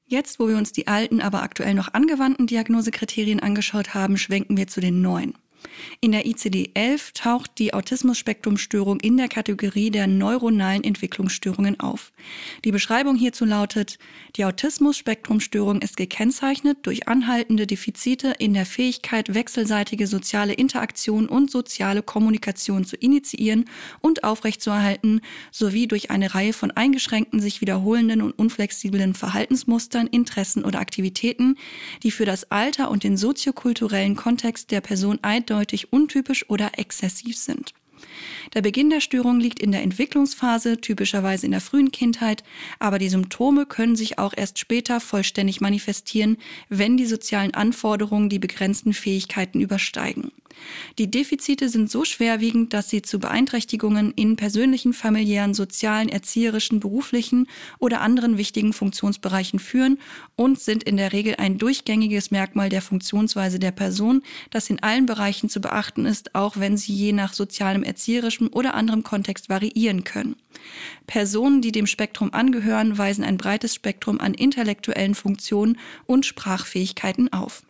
Jetzt, 0.06 0.38
wo 0.38 0.48
wir 0.48 0.56
uns 0.56 0.72
die 0.72 0.86
alten, 0.86 1.22
aber 1.22 1.42
aktuell 1.42 1.74
noch 1.74 1.94
angewandten 1.94 2.46
Diagnosekriterien 2.46 3.40
angeschaut 3.40 3.94
haben, 3.94 4.18
schwenken 4.18 4.56
wir 4.56 4.66
zu 4.66 4.80
den 4.80 5.00
neuen. 5.00 5.34
In 6.00 6.12
der 6.12 6.26
ICD-11 6.26 7.14
taucht 7.14 7.52
die 7.58 7.72
Autismus-Spektrum-Störung 7.72 9.00
in 9.00 9.16
der 9.16 9.28
Kategorie 9.28 9.90
der 9.90 10.06
neuronalen 10.06 10.84
Entwicklungsstörungen 10.84 11.80
auf. 11.80 12.12
Die 12.64 12.72
Beschreibung 12.72 13.16
hierzu 13.16 13.44
lautet, 13.44 13.98
die 14.36 14.44
Autismus-Spektrum-Störung 14.44 15.80
ist 15.80 15.96
gekennzeichnet 15.96 16.78
durch 16.82 17.08
anhaltende 17.08 17.66
Defizite 17.66 18.34
in 18.38 18.54
der 18.54 18.66
Fähigkeit, 18.66 19.34
wechselseitige 19.34 20.06
soziale 20.06 20.52
Interaktion 20.52 21.26
und 21.26 21.50
soziale 21.50 22.02
Kommunikation 22.02 22.84
zu 22.84 22.96
initiieren 22.96 23.64
und 24.00 24.24
aufrechtzuerhalten, 24.24 25.20
sowie 25.50 25.86
durch 25.86 26.10
eine 26.10 26.34
Reihe 26.34 26.52
von 26.52 26.70
eingeschränkten, 26.70 27.40
sich 27.40 27.60
wiederholenden 27.60 28.20
und 28.20 28.32
unflexiblen 28.38 29.14
Verhaltensmustern, 29.14 30.06
Interessen 30.06 30.64
oder 30.64 30.80
Aktivitäten, 30.80 31.56
die 32.02 32.10
für 32.10 32.26
das 32.26 32.50
Alter 32.50 32.90
und 32.90 33.04
den 33.04 33.16
soziokulturellen 33.16 34.16
Kontext 34.16 34.70
der 34.70 34.80
Person 34.80 35.18
eindeutig 35.22 35.53
eindeutig 35.54 35.92
untypisch 35.92 36.50
oder 36.50 36.78
exzessiv 36.78 37.38
sind. 37.38 37.74
Der 38.54 38.62
Beginn 38.62 38.90
der 38.90 39.00
Störung 39.00 39.40
liegt 39.40 39.58
in 39.58 39.72
der 39.72 39.82
Entwicklungsphase, 39.82 40.80
typischerweise 40.80 41.46
in 41.46 41.52
der 41.52 41.60
frühen 41.60 41.90
Kindheit, 41.90 42.44
aber 42.78 42.98
die 42.98 43.08
Symptome 43.08 43.66
können 43.66 43.96
sich 43.96 44.18
auch 44.18 44.32
erst 44.36 44.58
später 44.58 45.00
vollständig 45.00 45.60
manifestieren, 45.60 46.36
wenn 46.68 46.96
die 46.96 47.06
sozialen 47.06 47.54
Anforderungen 47.54 48.28
die 48.28 48.38
begrenzten 48.38 48.92
Fähigkeiten 48.92 49.60
übersteigen. 49.60 50.30
Die 50.98 51.10
Defizite 51.10 51.68
sind 51.68 51.90
so 51.90 52.04
schwerwiegend, 52.04 52.72
dass 52.72 52.90
sie 52.90 53.02
zu 53.02 53.18
Beeinträchtigungen 53.18 54.12
in 54.12 54.36
persönlichen, 54.36 54.92
familiären, 54.92 55.54
sozialen, 55.54 56.08
erzieherischen, 56.08 56.80
beruflichen 56.80 57.48
oder 57.78 58.00
anderen 58.00 58.38
wichtigen 58.38 58.72
Funktionsbereichen 58.72 59.58
führen 59.58 59.98
und 60.36 60.60
sind 60.60 60.82
in 60.84 60.96
der 60.96 61.12
Regel 61.12 61.36
ein 61.38 61.58
durchgängiges 61.58 62.30
Merkmal 62.30 62.68
der 62.68 62.82
Funktionsweise 62.82 63.58
der 63.58 63.72
Person, 63.72 64.22
das 64.50 64.70
in 64.70 64.82
allen 64.82 65.06
Bereichen 65.06 65.48
zu 65.48 65.60
beachten 65.60 66.06
ist, 66.06 66.34
auch 66.34 66.56
wenn 66.56 66.76
sie 66.76 66.94
je 66.94 67.12
nach 67.12 67.32
sozialem 67.32 67.82
Erziehungs 67.82 68.04
erzieherischen 68.14 68.48
oder 68.48 68.74
anderem 68.74 69.02
Kontext 69.02 69.48
variieren 69.48 70.04
können. 70.04 70.36
Personen, 71.06 71.60
die 71.60 71.72
dem 71.72 71.86
Spektrum 71.86 72.32
angehören, 72.32 72.96
weisen 72.96 73.24
ein 73.24 73.36
breites 73.36 73.74
Spektrum 73.74 74.20
an 74.20 74.34
intellektuellen 74.34 75.14
Funktionen 75.14 75.78
und 76.06 76.24
Sprachfähigkeiten 76.24 77.32
auf. 77.32 77.62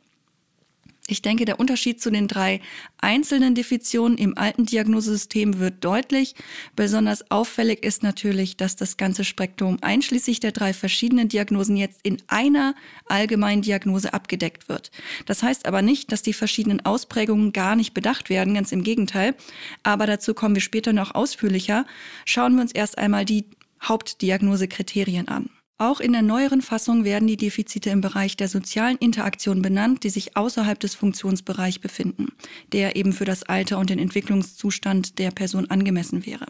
Ich 1.06 1.20
denke, 1.20 1.44
der 1.44 1.60
Unterschied 1.60 2.00
zu 2.00 2.10
den 2.10 2.28
drei 2.28 2.62
einzelnen 2.96 3.54
Definitionen 3.54 4.16
im 4.16 4.38
alten 4.38 4.64
Diagnosesystem 4.64 5.58
wird 5.58 5.84
deutlich. 5.84 6.34
Besonders 6.76 7.30
auffällig 7.30 7.84
ist 7.84 8.02
natürlich, 8.02 8.56
dass 8.56 8.74
das 8.74 8.96
ganze 8.96 9.22
Spektrum 9.22 9.76
einschließlich 9.82 10.40
der 10.40 10.52
drei 10.52 10.72
verschiedenen 10.72 11.28
Diagnosen 11.28 11.76
jetzt 11.76 12.00
in 12.04 12.22
einer 12.28 12.74
allgemeinen 13.06 13.60
Diagnose 13.60 14.14
abgedeckt 14.14 14.70
wird. 14.70 14.90
Das 15.26 15.42
heißt 15.42 15.66
aber 15.66 15.82
nicht, 15.82 16.10
dass 16.10 16.22
die 16.22 16.32
verschiedenen 16.32 16.86
Ausprägungen 16.86 17.52
gar 17.52 17.76
nicht 17.76 17.92
bedacht 17.92 18.30
werden, 18.30 18.54
ganz 18.54 18.72
im 18.72 18.82
Gegenteil. 18.82 19.34
Aber 19.82 20.06
dazu 20.06 20.32
kommen 20.32 20.54
wir 20.54 20.62
später 20.62 20.94
noch 20.94 21.14
ausführlicher. 21.14 21.84
Schauen 22.24 22.54
wir 22.54 22.62
uns 22.62 22.72
erst 22.72 22.96
einmal 22.96 23.26
die 23.26 23.44
Hauptdiagnosekriterien 23.82 25.28
an. 25.28 25.50
Auch 25.76 25.98
in 25.98 26.12
der 26.12 26.22
neueren 26.22 26.62
Fassung 26.62 27.04
werden 27.04 27.26
die 27.26 27.36
Defizite 27.36 27.90
im 27.90 28.00
Bereich 28.00 28.36
der 28.36 28.48
sozialen 28.48 28.96
Interaktion 28.98 29.60
benannt, 29.60 30.04
die 30.04 30.10
sich 30.10 30.36
außerhalb 30.36 30.78
des 30.78 30.94
Funktionsbereichs 30.94 31.80
befinden, 31.80 32.28
der 32.72 32.94
eben 32.94 33.12
für 33.12 33.24
das 33.24 33.42
Alter 33.42 33.78
und 33.78 33.90
den 33.90 33.98
Entwicklungszustand 33.98 35.18
der 35.18 35.32
Person 35.32 35.70
angemessen 35.70 36.26
wäre. 36.26 36.46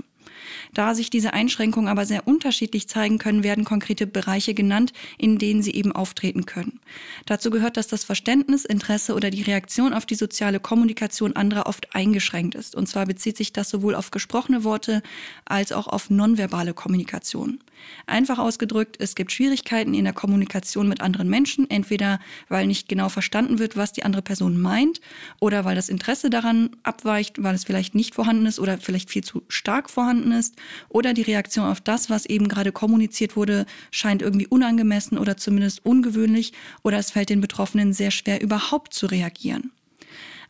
Da 0.73 0.95
sich 0.95 1.11
diese 1.11 1.33
Einschränkungen 1.33 1.89
aber 1.89 2.07
sehr 2.07 2.27
unterschiedlich 2.27 2.89
zeigen 2.89 3.19
können, 3.19 3.43
werden 3.43 3.65
konkrete 3.65 4.07
Bereiche 4.07 4.55
genannt, 4.55 4.93
in 5.19 5.39
denen 5.39 5.63
sie 5.63 5.73
eben 5.73 5.93
auftreten 5.93 6.47
können. 6.47 6.81
Dazu 7.27 7.51
gehört, 7.51 7.77
dass 7.77 7.89
das 7.89 8.05
Verständnis, 8.05 8.65
Interesse 8.65 9.15
oder 9.15 9.31
die 9.31 9.43
Reaktion 9.43 9.93
auf 9.93 10.07
die 10.07 10.15
soziale 10.15 10.61
Kommunikation 10.61 11.37
anderer 11.37 11.67
oft 11.67 11.95
eingeschränkt 11.95 12.55
ist. 12.55 12.75
Und 12.75 12.89
zwar 12.89 13.07
bezieht 13.07 13.37
sich 13.37 13.53
das 13.53 13.71
sowohl 13.71 13.95
auf 13.95 14.11
gesprochene 14.11 14.65
Worte 14.65 15.03
als 15.45 15.73
auch 15.73 15.87
auf 15.87 16.11
nonverbale 16.11 16.75
Kommunikation. 16.75 17.61
Einfach 18.07 18.39
ausgedrückt, 18.39 18.97
es 18.99 19.15
gibt 19.15 19.33
Schwierigkeiten 19.33 19.95
in 19.95 20.05
der 20.05 20.13
Kommunikation 20.13 20.89
mit 20.89 21.01
anderen 21.01 21.29
Menschen, 21.29 21.69
entweder 21.69 22.21
weil 22.49 22.67
nicht 22.67 22.89
genau 22.89 23.09
verstanden 23.09 23.59
wird, 23.59 23.77
was 23.77 23.93
die 23.93 24.05
andere 24.05 24.23
Person 24.23 24.61
meint, 24.61 25.01
oder 25.41 25.65
weil 25.65 25.75
das 25.75 25.89
Interesse 25.89 26.31
daran 26.31 26.71
abweicht, 26.83 27.43
weil 27.43 27.55
es 27.55 27.65
vielleicht 27.65 27.95
nicht 27.95 28.15
vorhanden 28.15 28.47
ist 28.47 28.59
oder 28.59 28.79
vielleicht 28.79 29.11
viel 29.11 29.25
zu 29.25 29.43
stark 29.49 29.91
vorhanden 29.91 30.14
ist 30.23 30.45
ist 30.45 30.57
oder 30.89 31.15
die 31.15 31.23
Reaktion 31.23 31.67
auf 31.67 31.81
das, 31.81 32.11
was 32.11 32.27
eben 32.27 32.49
gerade 32.49 32.73
kommuniziert 32.73 33.37
wurde, 33.37 33.67
scheint 33.91 34.23
irgendwie 34.23 34.47
unangemessen 34.47 35.19
oder 35.19 35.37
zumindest 35.37 35.85
ungewöhnlich 35.85 36.53
oder 36.83 36.99
es 36.99 37.11
fällt 37.11 37.31
den 37.31 37.41
Betroffenen 37.41 37.93
sehr 37.93 38.11
schwer, 38.11 38.43
überhaupt 38.43 38.95
zu 38.95 39.07
reagieren. 39.07 39.73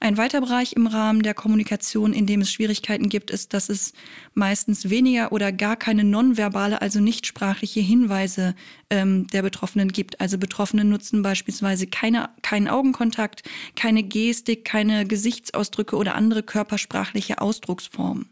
Ein 0.01 0.19
weiter 0.19 0.41
Bereich 0.41 0.75
im 0.75 0.87
Rahmen 0.87 1.23
der 1.23 1.33
Kommunikation, 1.33 2.13
in 2.13 2.27
dem 2.27 2.43
es 2.43 2.53
Schwierigkeiten 2.53 3.09
gibt, 3.09 3.31
ist, 3.31 3.55
dass 3.55 3.69
es 3.69 3.95
meistens 4.35 4.91
weniger 4.91 5.33
oder 5.33 5.51
gar 5.51 5.77
keine 5.77 6.05
nonverbale, 6.05 6.83
also 6.83 7.01
nicht 7.01 7.27
sprachliche 7.27 7.81
Hinweise 7.81 8.55
ähm, 8.91 9.29
der 9.29 9.41
Betroffenen 9.43 9.93
gibt. 9.93 10.21
Also 10.21 10.37
Betroffene 10.37 10.85
nutzen 10.85 11.23
beispielsweise 11.23 11.87
keine, 11.87 12.29
keinen 12.43 12.69
Augenkontakt, 12.69 13.45
keine 13.77 14.03
Gestik, 14.03 14.67
keine 14.67 15.07
Gesichtsausdrücke 15.07 15.97
oder 15.97 16.17
andere 16.17 16.43
körpersprachliche 16.43 17.41
Ausdrucksformen. 17.41 18.29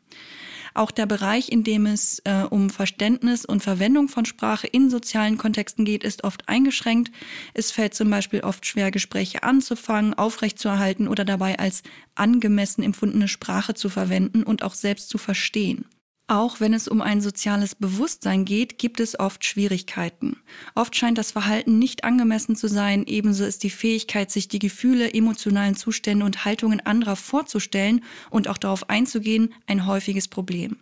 Auch 0.74 0.90
der 0.90 1.06
Bereich, 1.06 1.50
in 1.50 1.64
dem 1.64 1.86
es 1.86 2.20
äh, 2.24 2.44
um 2.48 2.70
Verständnis 2.70 3.44
und 3.44 3.62
Verwendung 3.62 4.08
von 4.08 4.24
Sprache 4.24 4.66
in 4.66 4.90
sozialen 4.90 5.38
Kontexten 5.38 5.84
geht, 5.84 6.04
ist 6.04 6.24
oft 6.24 6.48
eingeschränkt. 6.48 7.12
Es 7.54 7.70
fällt 7.70 7.94
zum 7.94 8.10
Beispiel 8.10 8.40
oft 8.40 8.66
schwer, 8.66 8.90
Gespräche 8.90 9.42
anzufangen, 9.42 10.14
aufrechtzuerhalten 10.14 11.08
oder 11.08 11.24
dabei 11.24 11.58
als 11.58 11.82
angemessen 12.14 12.82
empfundene 12.82 13.28
Sprache 13.28 13.74
zu 13.74 13.88
verwenden 13.88 14.42
und 14.42 14.62
auch 14.62 14.74
selbst 14.74 15.08
zu 15.08 15.18
verstehen. 15.18 15.84
Auch 16.32 16.60
wenn 16.60 16.72
es 16.72 16.88
um 16.88 17.02
ein 17.02 17.20
soziales 17.20 17.74
Bewusstsein 17.74 18.46
geht, 18.46 18.78
gibt 18.78 19.00
es 19.00 19.20
oft 19.20 19.44
Schwierigkeiten. 19.44 20.38
Oft 20.74 20.96
scheint 20.96 21.18
das 21.18 21.30
Verhalten 21.30 21.78
nicht 21.78 22.04
angemessen 22.04 22.56
zu 22.56 22.68
sein, 22.68 23.04
ebenso 23.06 23.44
ist 23.44 23.62
die 23.62 23.68
Fähigkeit, 23.68 24.30
sich 24.30 24.48
die 24.48 24.58
Gefühle, 24.58 25.12
emotionalen 25.12 25.76
Zustände 25.76 26.24
und 26.24 26.46
Haltungen 26.46 26.80
anderer 26.80 27.16
vorzustellen 27.16 28.02
und 28.30 28.48
auch 28.48 28.56
darauf 28.56 28.88
einzugehen, 28.88 29.52
ein 29.66 29.84
häufiges 29.86 30.26
Problem. 30.26 30.78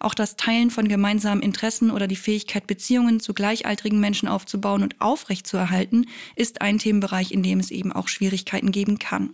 Auch 0.00 0.14
das 0.14 0.34
Teilen 0.34 0.72
von 0.72 0.88
gemeinsamen 0.88 1.42
Interessen 1.42 1.92
oder 1.92 2.08
die 2.08 2.16
Fähigkeit, 2.16 2.66
Beziehungen 2.66 3.20
zu 3.20 3.34
gleichaltrigen 3.34 4.00
Menschen 4.00 4.26
aufzubauen 4.26 4.82
und 4.82 5.00
aufrechtzuerhalten, 5.00 6.06
ist 6.34 6.60
ein 6.60 6.78
Themenbereich, 6.78 7.30
in 7.30 7.44
dem 7.44 7.60
es 7.60 7.70
eben 7.70 7.92
auch 7.92 8.08
Schwierigkeiten 8.08 8.72
geben 8.72 8.98
kann. 8.98 9.30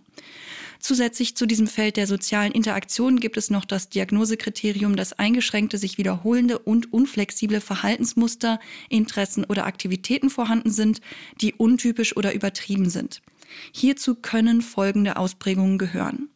Zusätzlich 0.79 1.35
zu 1.35 1.45
diesem 1.45 1.67
Feld 1.67 1.97
der 1.97 2.07
sozialen 2.07 2.51
Interaktion 2.51 3.19
gibt 3.19 3.37
es 3.37 3.49
noch 3.49 3.65
das 3.65 3.89
Diagnosekriterium, 3.89 4.95
dass 4.95 5.13
eingeschränkte, 5.13 5.77
sich 5.77 5.97
wiederholende 5.97 6.59
und 6.59 6.93
unflexible 6.93 7.61
Verhaltensmuster, 7.61 8.59
Interessen 8.89 9.43
oder 9.45 9.65
Aktivitäten 9.65 10.29
vorhanden 10.29 10.71
sind, 10.71 11.01
die 11.41 11.53
untypisch 11.53 12.15
oder 12.17 12.33
übertrieben 12.33 12.89
sind. 12.89 13.21
Hierzu 13.71 14.15
können 14.15 14.61
folgende 14.61 15.17
Ausprägungen 15.17 15.77
gehören. 15.77 16.29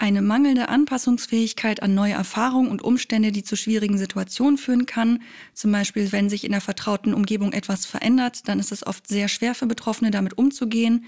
Eine 0.00 0.22
mangelnde 0.22 0.70
Anpassungsfähigkeit 0.70 1.82
an 1.82 1.94
neue 1.94 2.14
Erfahrungen 2.14 2.70
und 2.70 2.80
Umstände, 2.80 3.32
die 3.32 3.42
zu 3.42 3.54
schwierigen 3.54 3.98
Situationen 3.98 4.56
führen 4.56 4.86
kann. 4.86 5.20
Zum 5.52 5.72
Beispiel, 5.72 6.10
wenn 6.10 6.30
sich 6.30 6.44
in 6.44 6.52
der 6.52 6.62
vertrauten 6.62 7.12
Umgebung 7.12 7.52
etwas 7.52 7.84
verändert, 7.84 8.48
dann 8.48 8.58
ist 8.58 8.72
es 8.72 8.86
oft 8.86 9.06
sehr 9.06 9.28
schwer 9.28 9.54
für 9.54 9.66
Betroffene, 9.66 10.10
damit 10.10 10.38
umzugehen. 10.38 11.04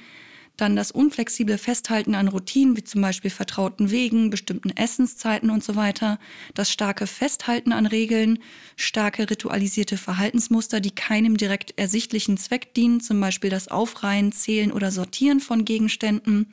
Dann 0.58 0.76
das 0.76 0.90
unflexible 0.90 1.56
Festhalten 1.56 2.14
an 2.14 2.28
Routinen, 2.28 2.76
wie 2.76 2.84
zum 2.84 3.00
Beispiel 3.00 3.30
vertrauten 3.30 3.90
Wegen, 3.90 4.28
bestimmten 4.28 4.68
Essenszeiten 4.70 5.48
und 5.48 5.64
so 5.64 5.76
weiter. 5.76 6.18
Das 6.54 6.70
starke 6.70 7.06
Festhalten 7.06 7.72
an 7.72 7.86
Regeln, 7.86 8.38
starke 8.76 9.30
ritualisierte 9.30 9.96
Verhaltensmuster, 9.96 10.80
die 10.80 10.90
keinem 10.90 11.38
direkt 11.38 11.78
ersichtlichen 11.78 12.36
Zweck 12.36 12.74
dienen, 12.74 13.00
zum 13.00 13.18
Beispiel 13.18 13.48
das 13.48 13.68
Aufreihen, 13.68 14.30
Zählen 14.30 14.72
oder 14.72 14.90
Sortieren 14.90 15.40
von 15.40 15.64
Gegenständen. 15.64 16.48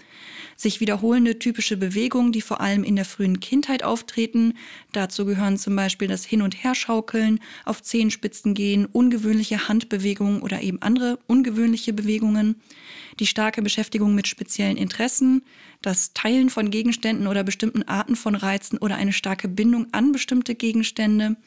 Sich 0.56 0.80
wiederholende 0.80 1.38
typische 1.38 1.76
Bewegungen, 1.76 2.32
die 2.32 2.42
vor 2.42 2.62
allem 2.62 2.86
in 2.86 2.96
der 2.96 3.06
frühen 3.06 3.42
Kindheit 3.42 3.84
auftreten. 3.84 4.54
Dazu 4.94 5.26
gehören 5.26 5.58
zum 5.58 5.76
Beispiel 5.76 6.08
das 6.08 6.24
Hin- 6.24 6.42
und 6.42 6.64
Herschaukeln, 6.64 7.42
auf 7.66 7.82
Zehenspitzen 7.82 8.54
gehen, 8.54 8.86
ungewöhnliche 8.86 9.68
Handbewegungen 9.68 10.42
oder 10.42 10.62
eben 10.62 10.82
andere 10.82 11.20
ungewöhnliche 11.28 11.92
Bewegungen 11.92 12.62
die 13.20 13.28
starke 13.28 13.62
Beschäftigung 13.62 14.16
mit 14.16 14.28
speziellen 14.28 14.78
Interessen, 14.78 15.44
das 15.82 16.14
Teilen 16.14 16.50
von 16.50 16.72
Gegenständen 16.72 17.28
oder 17.28 17.44
bestimmten 17.44 17.84
Arten 17.84 18.16
von 18.16 18.36
Reizen 18.36 18.78
oder 18.78 18.96
eine 18.96 19.14
starke 19.14 19.48
Bindung 19.48 19.88
an 19.94 20.12
bestimmte 20.12 20.56
Gegenstände, 20.56 21.38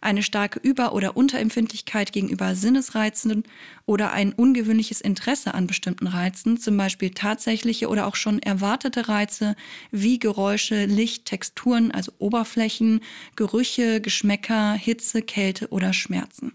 eine 0.00 0.22
starke 0.22 0.58
Über- 0.60 0.94
oder 0.94 1.16
Unterempfindlichkeit 1.16 2.12
gegenüber 2.12 2.54
Sinnesreizen 2.54 3.44
oder 3.86 4.12
ein 4.12 4.32
ungewöhnliches 4.32 5.00
Interesse 5.00 5.54
an 5.54 5.66
bestimmten 5.66 6.06
Reizen, 6.06 6.58
zum 6.58 6.76
Beispiel 6.76 7.10
tatsächliche 7.10 7.88
oder 7.88 8.06
auch 8.06 8.16
schon 8.16 8.40
erwartete 8.40 9.08
Reize 9.08 9.56
wie 9.90 10.18
Geräusche, 10.18 10.84
Licht, 10.84 11.26
Texturen, 11.26 11.90
also 11.90 12.12
Oberflächen, 12.18 13.00
Gerüche, 13.36 14.00
Geschmäcker, 14.00 14.74
Hitze, 14.74 15.22
Kälte 15.22 15.68
oder 15.68 15.92
Schmerzen. 15.92 16.52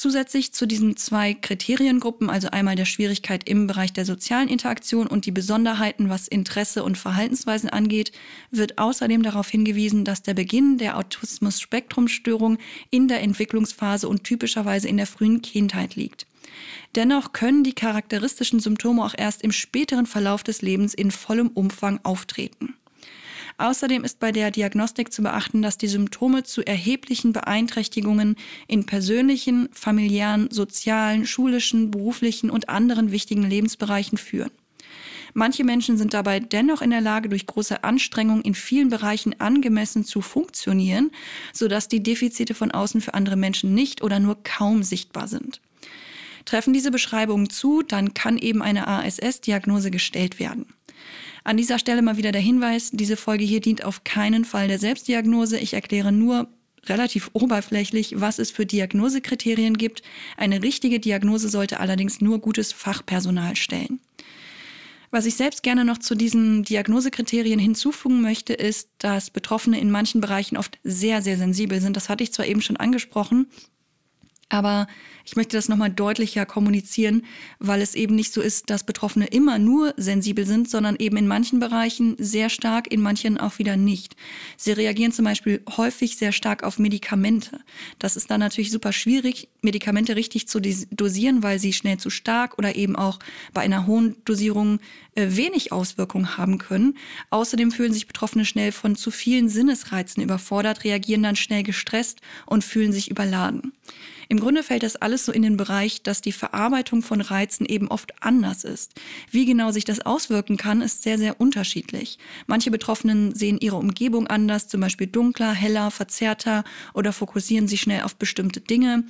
Zusätzlich 0.00 0.54
zu 0.54 0.64
diesen 0.64 0.96
zwei 0.96 1.34
Kriteriengruppen, 1.34 2.30
also 2.30 2.48
einmal 2.48 2.74
der 2.74 2.86
Schwierigkeit 2.86 3.46
im 3.46 3.66
Bereich 3.66 3.92
der 3.92 4.06
sozialen 4.06 4.48
Interaktion 4.48 5.06
und 5.06 5.26
die 5.26 5.30
Besonderheiten, 5.30 6.08
was 6.08 6.26
Interesse 6.26 6.84
und 6.84 6.96
Verhaltensweisen 6.96 7.68
angeht, 7.68 8.10
wird 8.50 8.78
außerdem 8.78 9.22
darauf 9.22 9.50
hingewiesen, 9.50 10.06
dass 10.06 10.22
der 10.22 10.32
Beginn 10.32 10.78
der 10.78 10.96
Autismus-Spektrumstörung 10.96 12.56
in 12.88 13.08
der 13.08 13.20
Entwicklungsphase 13.20 14.08
und 14.08 14.24
typischerweise 14.24 14.88
in 14.88 14.96
der 14.96 15.06
frühen 15.06 15.42
Kindheit 15.42 15.96
liegt. 15.96 16.26
Dennoch 16.94 17.34
können 17.34 17.62
die 17.62 17.74
charakteristischen 17.74 18.58
Symptome 18.58 19.04
auch 19.04 19.14
erst 19.14 19.42
im 19.42 19.52
späteren 19.52 20.06
Verlauf 20.06 20.42
des 20.42 20.62
Lebens 20.62 20.94
in 20.94 21.10
vollem 21.10 21.48
Umfang 21.48 22.00
auftreten. 22.04 22.74
Außerdem 23.60 24.04
ist 24.04 24.20
bei 24.20 24.32
der 24.32 24.50
Diagnostik 24.50 25.12
zu 25.12 25.22
beachten, 25.22 25.60
dass 25.60 25.76
die 25.76 25.86
Symptome 25.86 26.44
zu 26.44 26.62
erheblichen 26.64 27.34
Beeinträchtigungen 27.34 28.36
in 28.68 28.86
persönlichen, 28.86 29.68
familiären, 29.72 30.50
sozialen, 30.50 31.26
schulischen, 31.26 31.90
beruflichen 31.90 32.48
und 32.48 32.70
anderen 32.70 33.12
wichtigen 33.12 33.42
Lebensbereichen 33.42 34.16
führen. 34.16 34.50
Manche 35.34 35.62
Menschen 35.62 35.98
sind 35.98 36.14
dabei 36.14 36.40
dennoch 36.40 36.80
in 36.80 36.88
der 36.88 37.02
Lage, 37.02 37.28
durch 37.28 37.44
große 37.44 37.84
Anstrengung 37.84 38.40
in 38.40 38.54
vielen 38.54 38.88
Bereichen 38.88 39.38
angemessen 39.38 40.06
zu 40.06 40.22
funktionieren, 40.22 41.10
sodass 41.52 41.86
die 41.86 42.02
Defizite 42.02 42.54
von 42.54 42.70
außen 42.70 43.02
für 43.02 43.12
andere 43.12 43.36
Menschen 43.36 43.74
nicht 43.74 44.02
oder 44.02 44.20
nur 44.20 44.42
kaum 44.42 44.82
sichtbar 44.82 45.28
sind. 45.28 45.60
Treffen 46.46 46.72
diese 46.72 46.90
Beschreibungen 46.90 47.50
zu, 47.50 47.82
dann 47.82 48.14
kann 48.14 48.38
eben 48.38 48.62
eine 48.62 48.88
ASS-Diagnose 48.88 49.90
gestellt 49.90 50.38
werden. 50.38 50.64
An 51.44 51.56
dieser 51.56 51.78
Stelle 51.78 52.02
mal 52.02 52.16
wieder 52.16 52.32
der 52.32 52.40
Hinweis, 52.40 52.90
diese 52.92 53.16
Folge 53.16 53.44
hier 53.44 53.60
dient 53.60 53.84
auf 53.84 54.04
keinen 54.04 54.44
Fall 54.44 54.68
der 54.68 54.78
Selbstdiagnose. 54.78 55.58
Ich 55.58 55.74
erkläre 55.74 56.12
nur 56.12 56.48
relativ 56.86 57.30
oberflächlich, 57.32 58.20
was 58.20 58.38
es 58.38 58.50
für 58.50 58.66
Diagnosekriterien 58.66 59.76
gibt. 59.76 60.02
Eine 60.36 60.62
richtige 60.62 61.00
Diagnose 61.00 61.48
sollte 61.48 61.80
allerdings 61.80 62.20
nur 62.20 62.40
gutes 62.40 62.72
Fachpersonal 62.72 63.56
stellen. 63.56 64.00
Was 65.12 65.26
ich 65.26 65.34
selbst 65.34 65.64
gerne 65.64 65.84
noch 65.84 65.98
zu 65.98 66.14
diesen 66.14 66.62
Diagnosekriterien 66.62 67.58
hinzufügen 67.58 68.20
möchte, 68.20 68.52
ist, 68.52 68.90
dass 68.98 69.30
Betroffene 69.30 69.80
in 69.80 69.90
manchen 69.90 70.20
Bereichen 70.20 70.56
oft 70.56 70.78
sehr, 70.84 71.20
sehr 71.20 71.36
sensibel 71.36 71.80
sind. 71.80 71.96
Das 71.96 72.08
hatte 72.08 72.22
ich 72.22 72.32
zwar 72.32 72.46
eben 72.46 72.62
schon 72.62 72.76
angesprochen, 72.76 73.48
aber 74.50 74.86
ich 75.24 75.36
möchte 75.36 75.56
das 75.56 75.68
nochmal 75.68 75.90
deutlicher 75.90 76.44
kommunizieren, 76.44 77.22
weil 77.60 77.80
es 77.80 77.94
eben 77.94 78.16
nicht 78.16 78.32
so 78.32 78.40
ist, 78.40 78.68
dass 78.68 78.84
Betroffene 78.84 79.26
immer 79.26 79.58
nur 79.58 79.94
sensibel 79.96 80.44
sind, 80.44 80.68
sondern 80.68 80.96
eben 80.98 81.16
in 81.16 81.28
manchen 81.28 81.60
Bereichen 81.60 82.16
sehr 82.18 82.50
stark, 82.50 82.90
in 82.92 83.00
manchen 83.00 83.38
auch 83.38 83.58
wieder 83.58 83.76
nicht. 83.76 84.16
Sie 84.56 84.72
reagieren 84.72 85.12
zum 85.12 85.24
Beispiel 85.24 85.62
häufig 85.76 86.16
sehr 86.16 86.32
stark 86.32 86.64
auf 86.64 86.78
Medikamente. 86.78 87.60
Das 87.98 88.16
ist 88.16 88.30
dann 88.30 88.40
natürlich 88.40 88.72
super 88.72 88.92
schwierig, 88.92 89.48
Medikamente 89.62 90.16
richtig 90.16 90.48
zu 90.48 90.60
dosieren, 90.60 91.42
weil 91.42 91.58
sie 91.58 91.72
schnell 91.72 91.98
zu 91.98 92.10
stark 92.10 92.58
oder 92.58 92.74
eben 92.74 92.96
auch 92.96 93.18
bei 93.52 93.60
einer 93.60 93.86
hohen 93.86 94.16
Dosierung 94.24 94.80
äh, 95.14 95.28
wenig 95.30 95.70
Auswirkungen 95.70 96.38
haben 96.38 96.58
können. 96.58 96.96
Außerdem 97.30 97.70
fühlen 97.70 97.92
sich 97.92 98.06
Betroffene 98.06 98.44
schnell 98.44 98.72
von 98.72 98.96
zu 98.96 99.10
vielen 99.10 99.48
Sinnesreizen 99.48 100.22
überfordert, 100.22 100.84
reagieren 100.84 101.22
dann 101.22 101.36
schnell 101.36 101.62
gestresst 101.62 102.20
und 102.46 102.64
fühlen 102.64 102.92
sich 102.92 103.10
überladen. 103.10 103.72
Im 104.30 104.38
Grunde 104.38 104.62
fällt 104.62 104.84
das 104.84 104.94
alles 104.94 105.24
so 105.24 105.32
in 105.32 105.42
den 105.42 105.56
Bereich, 105.56 106.04
dass 106.04 106.20
die 106.20 106.30
Verarbeitung 106.30 107.02
von 107.02 107.20
Reizen 107.20 107.66
eben 107.66 107.88
oft 107.88 108.12
anders 108.22 108.62
ist. 108.62 108.94
Wie 109.32 109.44
genau 109.44 109.72
sich 109.72 109.84
das 109.84 110.06
auswirken 110.06 110.56
kann, 110.56 110.82
ist 110.82 111.02
sehr, 111.02 111.18
sehr 111.18 111.40
unterschiedlich. 111.40 112.16
Manche 112.46 112.70
Betroffenen 112.70 113.34
sehen 113.34 113.58
ihre 113.58 113.74
Umgebung 113.74 114.28
anders, 114.28 114.68
zum 114.68 114.82
Beispiel 114.82 115.08
dunkler, 115.08 115.52
heller, 115.52 115.90
verzerrter 115.90 116.62
oder 116.94 117.12
fokussieren 117.12 117.66
sich 117.66 117.80
schnell 117.80 118.02
auf 118.02 118.14
bestimmte 118.14 118.60
Dinge. 118.60 119.02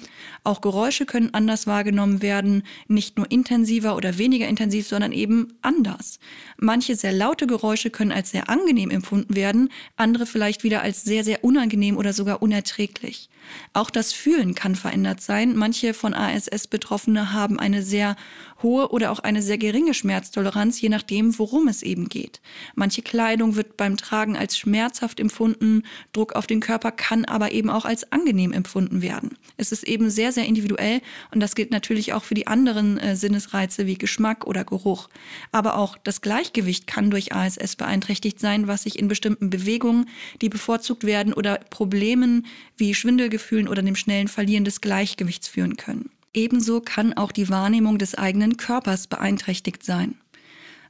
Auch 0.43 0.63
Geräusche 0.63 1.05
können 1.05 1.35
anders 1.35 1.67
wahrgenommen 1.67 2.23
werden, 2.23 2.63
nicht 2.89 3.19
nur 3.19 3.31
intensiver 3.31 3.97
oder 3.97 4.17
weniger 4.17 4.49
intensiv, 4.49 4.89
sondern 4.89 5.13
eben 5.13 5.53
anders. 5.61 6.19
Manche 6.57 6.97
sehr 6.97 7.13
laute 7.13 7.47
Geräusche 7.47 7.91
können 7.91 8.13
als 8.13 8.31
sehr 8.31 8.49
angenehm 8.49 8.89
empfunden 8.89 9.37
werden, 9.37 9.69
andere 9.97 10.25
vielleicht 10.25 10.65
wieder 10.65 10.81
als 10.81 11.05
sehr, 11.05 11.25
sehr 11.25 11.45
unangenehm 11.45 11.99
oder 11.99 12.15
sogar 12.15 12.41
unerträglich. 12.41 13.29
Auch 13.73 13.91
das 13.91 14.13
Fühlen 14.13 14.55
kann 14.55 14.77
verändert 14.77 15.10
sein. 15.19 15.57
Manche 15.57 15.95
von 15.95 16.15
ASS-Betroffene 16.15 17.33
haben 17.33 17.59
eine 17.59 17.83
sehr 17.83 18.17
hohe 18.63 18.91
oder 18.91 19.11
auch 19.11 19.21
eine 19.21 19.43
sehr 19.43 19.59
geringe 19.59 19.95
Schmerztoleranz, 19.95 20.81
je 20.81 20.89
nachdem, 20.89 21.39
worum 21.39 21.69
es 21.69 21.83
eben 21.83 22.09
geht. 22.09 22.41
Manche 22.75 23.03
Kleidung 23.03 23.57
wird 23.57 23.77
beim 23.77 23.97
Tragen 23.97 24.37
als 24.37 24.59
schmerzhaft 24.59 25.21
empfunden, 25.21 25.83
Druck 26.13 26.35
auf 26.35 26.47
den 26.47 26.61
Körper 26.61 26.93
kann 26.93 27.25
aber 27.25 27.53
eben 27.53 27.71
auch 27.71 27.85
als 27.85 28.11
angenehm 28.13 28.53
empfunden 28.53 29.03
werden. 29.03 29.37
Es 29.57 29.73
ist 29.73 29.85
eben 29.85 30.11
sehr, 30.11 30.33
sehr 30.33 30.47
individuell 30.47 31.01
und 31.33 31.41
das 31.41 31.55
gilt 31.55 31.71
natürlich 31.71 32.13
auch 32.13 32.25
für 32.25 32.35
die 32.35 32.47
anderen 32.47 32.99
äh, 32.99 33.17
Sinnesreize 33.17 33.87
wie 33.87 33.99
Geschmack 33.99 34.47
oder 34.47 34.65
Geruch. 34.65 35.09
Aber 35.53 35.77
auch 35.77 35.97
das 35.99 36.21
Gleichgewicht 36.21 36.87
kann 36.87 37.11
durch 37.11 37.35
ASS 37.35 37.77
beeinträchtigt 37.77 38.41
sein, 38.41 38.67
was 38.67 38.85
sich 38.85 38.99
in 38.99 39.09
bestimmten 39.09 39.51
Bewegungen, 39.51 40.09
die 40.41 40.49
bevorzugt 40.49 41.05
werden 41.05 41.33
oder 41.33 41.59
Problemen 41.71 42.47
wie 42.77 42.95
Schwindelgefühlen 42.95 43.69
oder 43.69 43.83
dem 43.83 43.97
schnellen 43.97 44.29
Verlieren 44.29 44.65
des 44.65 44.81
Gleichgewichts 44.81 45.49
führen 45.49 45.77
können. 45.77 46.11
Ebenso 46.33 46.81
kann 46.81 47.13
auch 47.13 47.33
die 47.33 47.49
Wahrnehmung 47.49 47.99
des 47.99 48.15
eigenen 48.15 48.57
Körpers 48.57 49.07
beeinträchtigt 49.07 49.85
sein. 49.85 50.17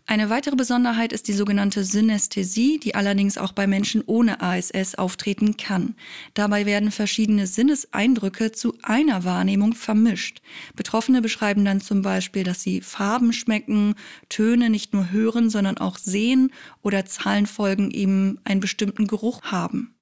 Eine 0.06 0.28
weitere 0.28 0.56
Besonderheit 0.56 1.12
ist 1.12 1.28
die 1.28 1.32
sogenannte 1.32 1.84
Synästhesie, 1.84 2.80
die 2.80 2.96
allerdings 2.96 3.38
auch 3.38 3.52
bei 3.52 3.68
Menschen 3.68 4.02
ohne 4.04 4.40
ASS 4.40 4.96
auftreten 4.96 5.56
kann. 5.56 5.94
Dabei 6.34 6.66
werden 6.66 6.90
verschiedene 6.90 7.46
Sinneseindrücke 7.46 8.50
zu 8.50 8.74
einer 8.82 9.24
Wahrnehmung 9.24 9.74
vermischt. 9.74 10.42
Betroffene 10.74 11.22
beschreiben 11.22 11.64
dann 11.64 11.80
zum 11.80 12.02
Beispiel, 12.02 12.42
dass 12.42 12.60
sie 12.60 12.80
Farben 12.80 13.32
schmecken, 13.32 13.94
Töne 14.28 14.68
nicht 14.68 14.92
nur 14.94 15.12
hören, 15.12 15.48
sondern 15.48 15.78
auch 15.78 15.96
sehen 15.96 16.52
oder 16.82 17.04
Zahlenfolgen 17.04 17.92
eben 17.92 18.40
einen 18.42 18.60
bestimmten 18.60 19.06
Geruch 19.06 19.42
haben. 19.42 19.94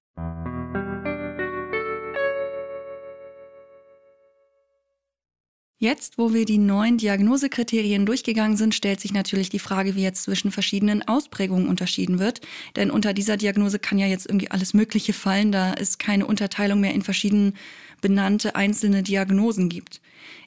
Jetzt, 5.80 6.18
wo 6.18 6.34
wir 6.34 6.44
die 6.44 6.58
neuen 6.58 6.98
Diagnosekriterien 6.98 8.04
durchgegangen 8.04 8.56
sind, 8.56 8.74
stellt 8.74 8.98
sich 8.98 9.12
natürlich 9.12 9.48
die 9.48 9.60
Frage, 9.60 9.94
wie 9.94 10.02
jetzt 10.02 10.24
zwischen 10.24 10.50
verschiedenen 10.50 11.06
Ausprägungen 11.06 11.68
unterschieden 11.68 12.18
wird. 12.18 12.40
Denn 12.74 12.90
unter 12.90 13.14
dieser 13.14 13.36
Diagnose 13.36 13.78
kann 13.78 13.96
ja 13.96 14.08
jetzt 14.08 14.26
irgendwie 14.26 14.50
alles 14.50 14.74
Mögliche 14.74 15.12
fallen, 15.12 15.52
da 15.52 15.74
es 15.74 15.98
keine 15.98 16.26
Unterteilung 16.26 16.80
mehr 16.80 16.94
in 16.94 17.02
verschiedenen 17.02 17.54
benannte 18.00 18.56
einzelne 18.56 19.04
Diagnosen 19.04 19.68
gibt. 19.68 20.00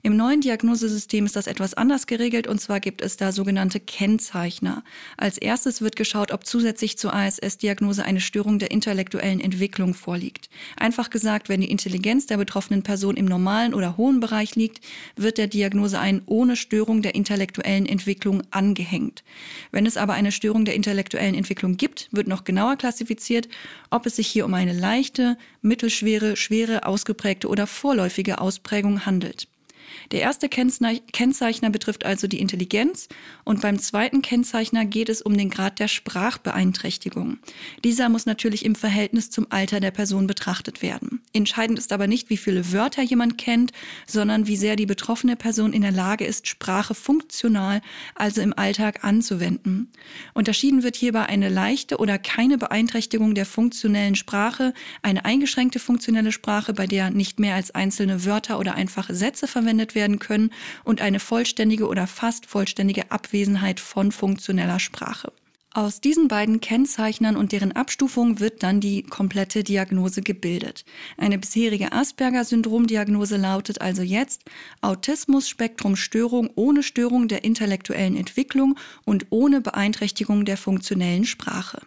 Im 0.04 0.18
neuen 0.18 0.42
Diagnosesystem 0.42 1.28
ist 1.28 1.36
das 1.36 1.46
etwas 1.46 1.76
anders 1.76 2.08
geregelt 2.08 2.48
und 2.48 2.60
zwar 2.60 2.80
gibt 2.80 3.02
es 3.02 3.18
da 3.18 3.32
sogenannte 3.32 3.80
Kennzeichner. 3.80 4.84
Als 5.16 5.38
erstes 5.38 5.82
wird 5.82 5.96
geschaut, 5.96 6.32
ob 6.32 6.46
zusätzlich 6.46 6.98
zur 6.98 7.14
ASS-Diagnose 7.14 8.04
eine 8.04 8.20
Störung 8.20 8.58
der 8.58 8.72
intellektuellen 8.72 9.40
Entwicklung 9.40 9.94
vorliegt. 9.94 10.50
Einfach 10.76 11.12
gesagt, 11.12 11.50
wenn 11.50 11.62
die 11.62 11.70
Intelligenz 11.70 12.26
der 12.26 12.38
betroffenen 12.38 12.82
Person 12.82 13.16
im 13.16 13.26
normalen 13.26 13.76
oder 13.76 13.96
hohen 13.96 14.20
Bereich 14.20 14.56
liegt, 14.56 14.84
wird 15.16 15.38
der 15.38 15.48
Diagnose 15.48 16.00
ein 16.00 16.24
ohne 16.26 16.56
Störung 16.56 17.04
der 17.04 17.14
intellektuellen 17.14 17.86
Entwicklung 17.86 18.42
angehängt. 18.50 19.24
Wenn 19.72 19.86
es 19.86 19.98
aber 19.98 20.14
eine 20.14 20.32
Störung 20.32 20.66
der 20.66 20.74
intellektuellen 20.74 21.36
Entwicklung 21.36 21.78
gibt, 21.78 22.10
wird 22.12 22.28
noch 22.28 22.44
genauer 22.44 22.76
klassifiziert, 22.76 23.50
ob 23.92 24.08
es 24.08 24.16
sich 24.16 24.28
hier 24.28 24.46
um 24.46 24.54
eine 24.56 24.74
leichte, 24.74 25.38
mittelschwere, 25.62 26.36
schwere, 26.38 26.88
ausgeprägte 26.88 27.48
oder 27.48 27.68
vorläufige 27.68 28.42
Ausprägung 28.42 29.06
handelt. 29.06 29.48
Der 30.12 30.22
erste 30.22 30.50
Kennzeichner 30.50 31.70
betrifft 31.70 32.06
also 32.06 32.28
die 32.28 32.40
Intelligenz 32.40 33.08
und 33.44 33.62
beim 33.62 33.80
zweiten 33.80 34.22
Kennzeichner 34.22 34.86
geht 34.86 35.10
es 35.10 35.22
um 35.22 35.38
den 35.38 35.50
Grad 35.50 35.80
der 35.80 35.88
Sprachbeeinträchtigung. 35.88 37.38
Dieser 37.84 38.10
muss 38.10 38.26
natürlich 38.26 38.66
im 38.66 38.76
Verhältnis 38.76 39.30
zum 39.30 39.48
Alter 39.50 39.80
der 39.80 39.92
Person 39.92 40.28
betrachtet 40.28 40.82
werden. 40.82 41.22
Entscheidend 41.34 41.80
ist 41.80 41.94
aber 41.94 42.08
nicht, 42.08 42.30
wie 42.30 42.38
viele 42.38 42.72
Wörter 42.72 43.02
jemand 43.02 43.38
kennt, 43.38 43.72
sondern 44.06 44.48
wie 44.48 44.58
sehr 44.58 44.76
die 44.76 44.86
betroffene 44.86 45.36
Person 45.36 45.74
in 45.74 45.82
der 45.82 45.92
Lage 45.92 46.26
ist, 46.26 46.48
Sprache 46.48 46.96
funktional, 46.96 47.82
also 48.16 48.42
im 48.42 48.54
Alltag 48.58 49.04
anzuwenden. 49.04 49.90
Unterschieden 50.34 50.84
wird 50.84 50.96
hierbei 50.96 51.26
eine 51.26 51.50
leichte 51.50 51.98
oder 51.98 52.18
keine 52.18 52.58
Beeinträchtigung 52.58 53.36
der 53.36 53.46
funktionellen 53.46 54.16
Sprache, 54.16 54.74
eine 55.02 55.26
eingeschränkte 55.26 55.80
funktionelle 55.80 56.32
Sprache, 56.32 56.74
bei 56.74 56.88
der 56.88 57.10
nicht 57.10 57.40
mehr 57.40 57.56
als 57.56 57.72
einzelne 57.72 58.26
Wörter 58.26 58.60
oder 58.60 58.76
einfache 58.76 59.16
Sätze 59.16 59.48
verwendet 59.48 59.81
werden 59.96 60.20
können 60.20 60.52
und 60.84 61.02
eine 61.02 61.20
vollständige 61.20 61.88
oder 61.88 62.08
fast 62.08 62.46
vollständige 62.46 63.12
Abwesenheit 63.12 63.80
von 63.80 64.12
funktioneller 64.12 64.80
Sprache. 64.80 65.32
Aus 65.74 66.02
diesen 66.02 66.28
beiden 66.28 66.60
Kennzeichnern 66.60 67.38
und 67.38 67.54
deren 67.54 67.72
Abstufung 67.72 68.42
wird 68.42 68.62
dann 68.62 68.82
die 68.82 69.04
komplette 69.04 69.64
Diagnose 69.64 70.22
gebildet. 70.22 70.84
Eine 71.18 71.38
bisherige 71.38 71.94
Asperger-Syndrom-Diagnose 71.94 73.38
lautet 73.38 73.80
also 73.80 74.02
jetzt 74.02 74.44
Autismus-Spektrum-Störung 74.82 76.50
ohne 76.56 76.84
Störung 76.84 77.30
der 77.30 77.46
intellektuellen 77.46 78.18
Entwicklung 78.18 78.78
und 79.06 79.28
ohne 79.30 79.62
Beeinträchtigung 79.62 80.44
der 80.44 80.58
funktionellen 80.58 81.24
Sprache. 81.24 81.80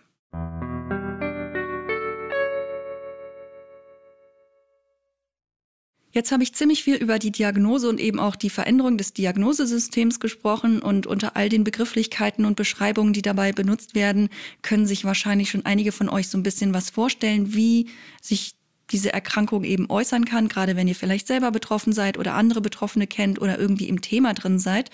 Jetzt 6.15 6.31
habe 6.31 6.45
ich 6.45 6.55
ziemlich 6.55 6.85
viel 6.85 6.95
über 6.95 7.19
die 7.19 7.33
Diagnose 7.33 7.89
und 7.89 7.99
eben 7.99 8.21
auch 8.21 8.37
die 8.37 8.49
Veränderung 8.49 8.97
des 8.97 9.15
Diagnosesystems 9.15 10.21
gesprochen 10.21 10.81
und 10.81 11.09
unter 11.09 11.35
all 11.35 11.49
den 11.49 11.65
Begrifflichkeiten 11.65 12.45
und 12.45 12.55
Beschreibungen, 12.55 13.13
die 13.13 13.21
dabei 13.21 13.51
benutzt 13.51 13.97
werden, 13.97 14.29
können 14.63 14.87
sich 14.87 15.05
wahrscheinlich 15.05 15.51
schon 15.51 15.67
einige 15.67 15.91
von 15.91 16.09
euch 16.09 16.29
so 16.29 16.39
ein 16.39 16.45
bisschen 16.45 16.73
was 16.73 16.91
vorstellen, 16.91 17.53
wie 17.55 17.89
sich 18.23 18.55
diese 18.93 19.13
Erkrankung 19.13 19.65
eben 19.65 19.91
äußern 19.91 20.25
kann, 20.25 20.47
gerade 20.47 20.77
wenn 20.77 20.87
ihr 20.87 20.95
vielleicht 20.95 21.27
selber 21.27 21.51
betroffen 21.51 21.93
seid 21.93 22.17
oder 22.17 22.35
andere 22.35 22.61
Betroffene 22.61 23.09
kennt 23.09 23.43
oder 23.43 23.59
irgendwie 23.59 23.89
im 23.89 24.01
Thema 24.01 24.35
drin 24.35 24.61
seid. 24.61 24.91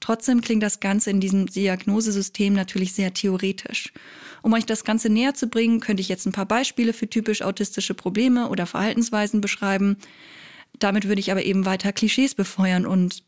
Trotzdem 0.00 0.40
klingt 0.40 0.64
das 0.64 0.80
Ganze 0.80 1.10
in 1.10 1.20
diesem 1.20 1.46
Diagnosesystem 1.46 2.52
natürlich 2.52 2.94
sehr 2.94 3.14
theoretisch. 3.14 3.92
Um 4.42 4.52
euch 4.54 4.66
das 4.66 4.82
Ganze 4.82 5.08
näher 5.08 5.34
zu 5.34 5.46
bringen, 5.46 5.78
könnte 5.78 6.00
ich 6.00 6.08
jetzt 6.08 6.26
ein 6.26 6.32
paar 6.32 6.46
Beispiele 6.46 6.92
für 6.92 7.08
typisch 7.08 7.42
autistische 7.42 7.94
Probleme 7.94 8.48
oder 8.48 8.66
Verhaltensweisen 8.66 9.40
beschreiben. 9.40 9.98
Damit 10.78 11.06
würde 11.08 11.20
ich 11.20 11.30
aber 11.30 11.44
eben 11.44 11.66
weiter 11.66 11.92
Klischees 11.92 12.34
befeuern 12.34 12.86
und 12.86 13.22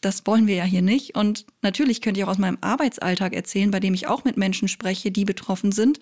das 0.00 0.26
wollen 0.26 0.46
wir 0.46 0.54
ja 0.54 0.64
hier 0.64 0.82
nicht. 0.82 1.16
Und 1.16 1.44
natürlich 1.62 2.00
könnte 2.00 2.20
ich 2.20 2.24
auch 2.24 2.30
aus 2.30 2.38
meinem 2.38 2.58
Arbeitsalltag 2.60 3.32
erzählen, 3.34 3.70
bei 3.70 3.80
dem 3.80 3.94
ich 3.94 4.06
auch 4.06 4.24
mit 4.24 4.36
Menschen 4.36 4.68
spreche, 4.68 5.10
die 5.10 5.24
betroffen 5.24 5.72
sind. 5.72 5.98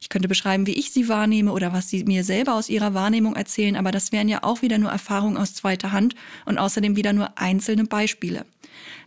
Ich 0.00 0.08
könnte 0.08 0.26
beschreiben, 0.26 0.66
wie 0.66 0.72
ich 0.72 0.90
sie 0.90 1.08
wahrnehme 1.08 1.52
oder 1.52 1.72
was 1.72 1.88
sie 1.88 2.02
mir 2.04 2.24
selber 2.24 2.54
aus 2.54 2.68
ihrer 2.68 2.94
Wahrnehmung 2.94 3.36
erzählen, 3.36 3.76
aber 3.76 3.92
das 3.92 4.10
wären 4.10 4.28
ja 4.28 4.42
auch 4.42 4.62
wieder 4.62 4.78
nur 4.78 4.90
Erfahrungen 4.90 5.36
aus 5.36 5.54
zweiter 5.54 5.92
Hand 5.92 6.16
und 6.44 6.58
außerdem 6.58 6.96
wieder 6.96 7.12
nur 7.12 7.38
einzelne 7.38 7.84
Beispiele. 7.84 8.44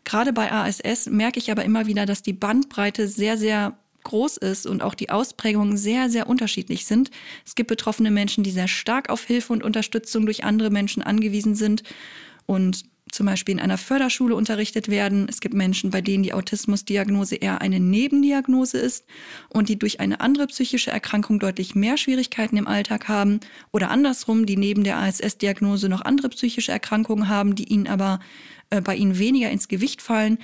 Gerade 0.06 0.32
bei 0.32 0.52
ASS 0.52 1.08
merke 1.08 1.40
ich 1.40 1.52
aber 1.52 1.66
immer 1.66 1.86
wieder, 1.86 2.06
dass 2.06 2.24
die 2.24 2.34
Bandbreite 2.34 3.08
sehr, 3.08 3.38
sehr 3.38 3.78
groß 4.04 4.38
ist 4.38 4.66
und 4.66 4.82
auch 4.82 4.96
die 4.96 5.10
Ausprägungen 5.10 5.78
sehr, 5.78 6.10
sehr 6.10 6.28
unterschiedlich 6.28 6.86
sind. 6.86 7.12
Es 7.46 7.56
gibt 7.56 7.70
betroffene 7.70 8.12
Menschen, 8.12 8.44
die 8.44 8.52
sehr 8.52 8.68
stark 8.68 9.10
auf 9.10 9.24
Hilfe 9.24 9.54
und 9.54 9.64
Unterstützung 9.64 10.26
durch 10.26 10.44
andere 10.44 10.70
Menschen 10.70 11.04
angewiesen 11.04 11.56
sind 11.56 11.84
und 12.46 12.86
zum 13.12 13.26
Beispiel 13.26 13.54
in 13.54 13.60
einer 13.60 13.78
Förderschule 13.78 14.36
unterrichtet 14.36 14.88
werden. 14.88 15.28
Es 15.30 15.40
gibt 15.40 15.56
Menschen, 15.56 15.90
bei 15.90 16.02
denen 16.02 16.24
die 16.24 16.34
Autismusdiagnose 16.34 17.36
eher 17.36 17.62
eine 17.62 17.80
Nebendiagnose 17.80 18.78
ist 18.78 19.06
und 19.50 19.70
die 19.70 19.80
durch 19.80 20.00
eine 20.00 20.22
andere 20.22 20.48
psychische 20.48 20.92
Erkrankung 20.92 21.40
deutlich 21.40 21.76
mehr 21.76 21.98
Schwierigkeiten 21.98 22.58
im 22.58 22.68
Alltag 22.68 23.08
haben 23.08 23.40
oder 23.72 23.90
andersrum, 23.90 24.46
die 24.46 24.58
neben 24.58 24.84
der 24.84 24.98
ASS-Diagnose 24.98 25.90
noch 25.90 26.02
andere 26.02 26.30
psychische 26.30 26.72
Erkrankungen 26.72 27.30
haben, 27.30 27.56
die 27.56 27.66
ihnen 27.66 27.88
aber 27.88 28.20
äh, 28.70 28.82
bei 28.82 28.96
ihnen 28.96 29.18
weniger 29.18 29.50
ins 29.50 29.68
Gewicht 29.68 30.02
fallen. 30.02 30.38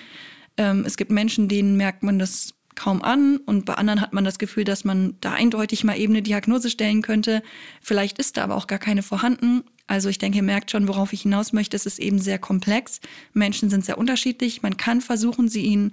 Ähm, 0.57 0.83
es 0.85 0.97
gibt 0.97 1.11
Menschen, 1.11 1.47
denen 1.47 1.77
merkt 1.77 2.03
man 2.03 2.19
das 2.19 2.53
kaum 2.75 3.01
an 3.01 3.37
und 3.37 3.65
bei 3.65 3.73
anderen 3.75 4.01
hat 4.01 4.13
man 4.13 4.23
das 4.23 4.39
Gefühl, 4.39 4.63
dass 4.63 4.83
man 4.83 5.15
da 5.21 5.33
eindeutig 5.33 5.83
mal 5.83 5.97
eben 5.97 6.13
eine 6.13 6.21
Diagnose 6.21 6.69
stellen 6.69 7.01
könnte. 7.01 7.41
Vielleicht 7.81 8.17
ist 8.17 8.37
da 8.37 8.43
aber 8.43 8.55
auch 8.55 8.67
gar 8.67 8.79
keine 8.79 9.03
vorhanden 9.03 9.63
also 9.87 10.09
ich 10.09 10.17
denke, 10.17 10.37
ihr 10.37 10.43
merkt 10.43 10.71
schon, 10.71 10.87
worauf 10.87 11.13
ich 11.13 11.21
hinaus 11.21 11.53
möchte. 11.53 11.75
Es 11.77 11.85
ist 11.85 11.99
eben 11.99 12.19
sehr 12.19 12.39
komplex. 12.39 12.99
Menschen 13.33 13.69
sind 13.69 13.85
sehr 13.85 13.97
unterschiedlich. 13.97 14.63
Man 14.63 14.77
kann 14.77 15.01
versuchen, 15.01 15.47
sie 15.47 15.61
ihnen 15.61 15.91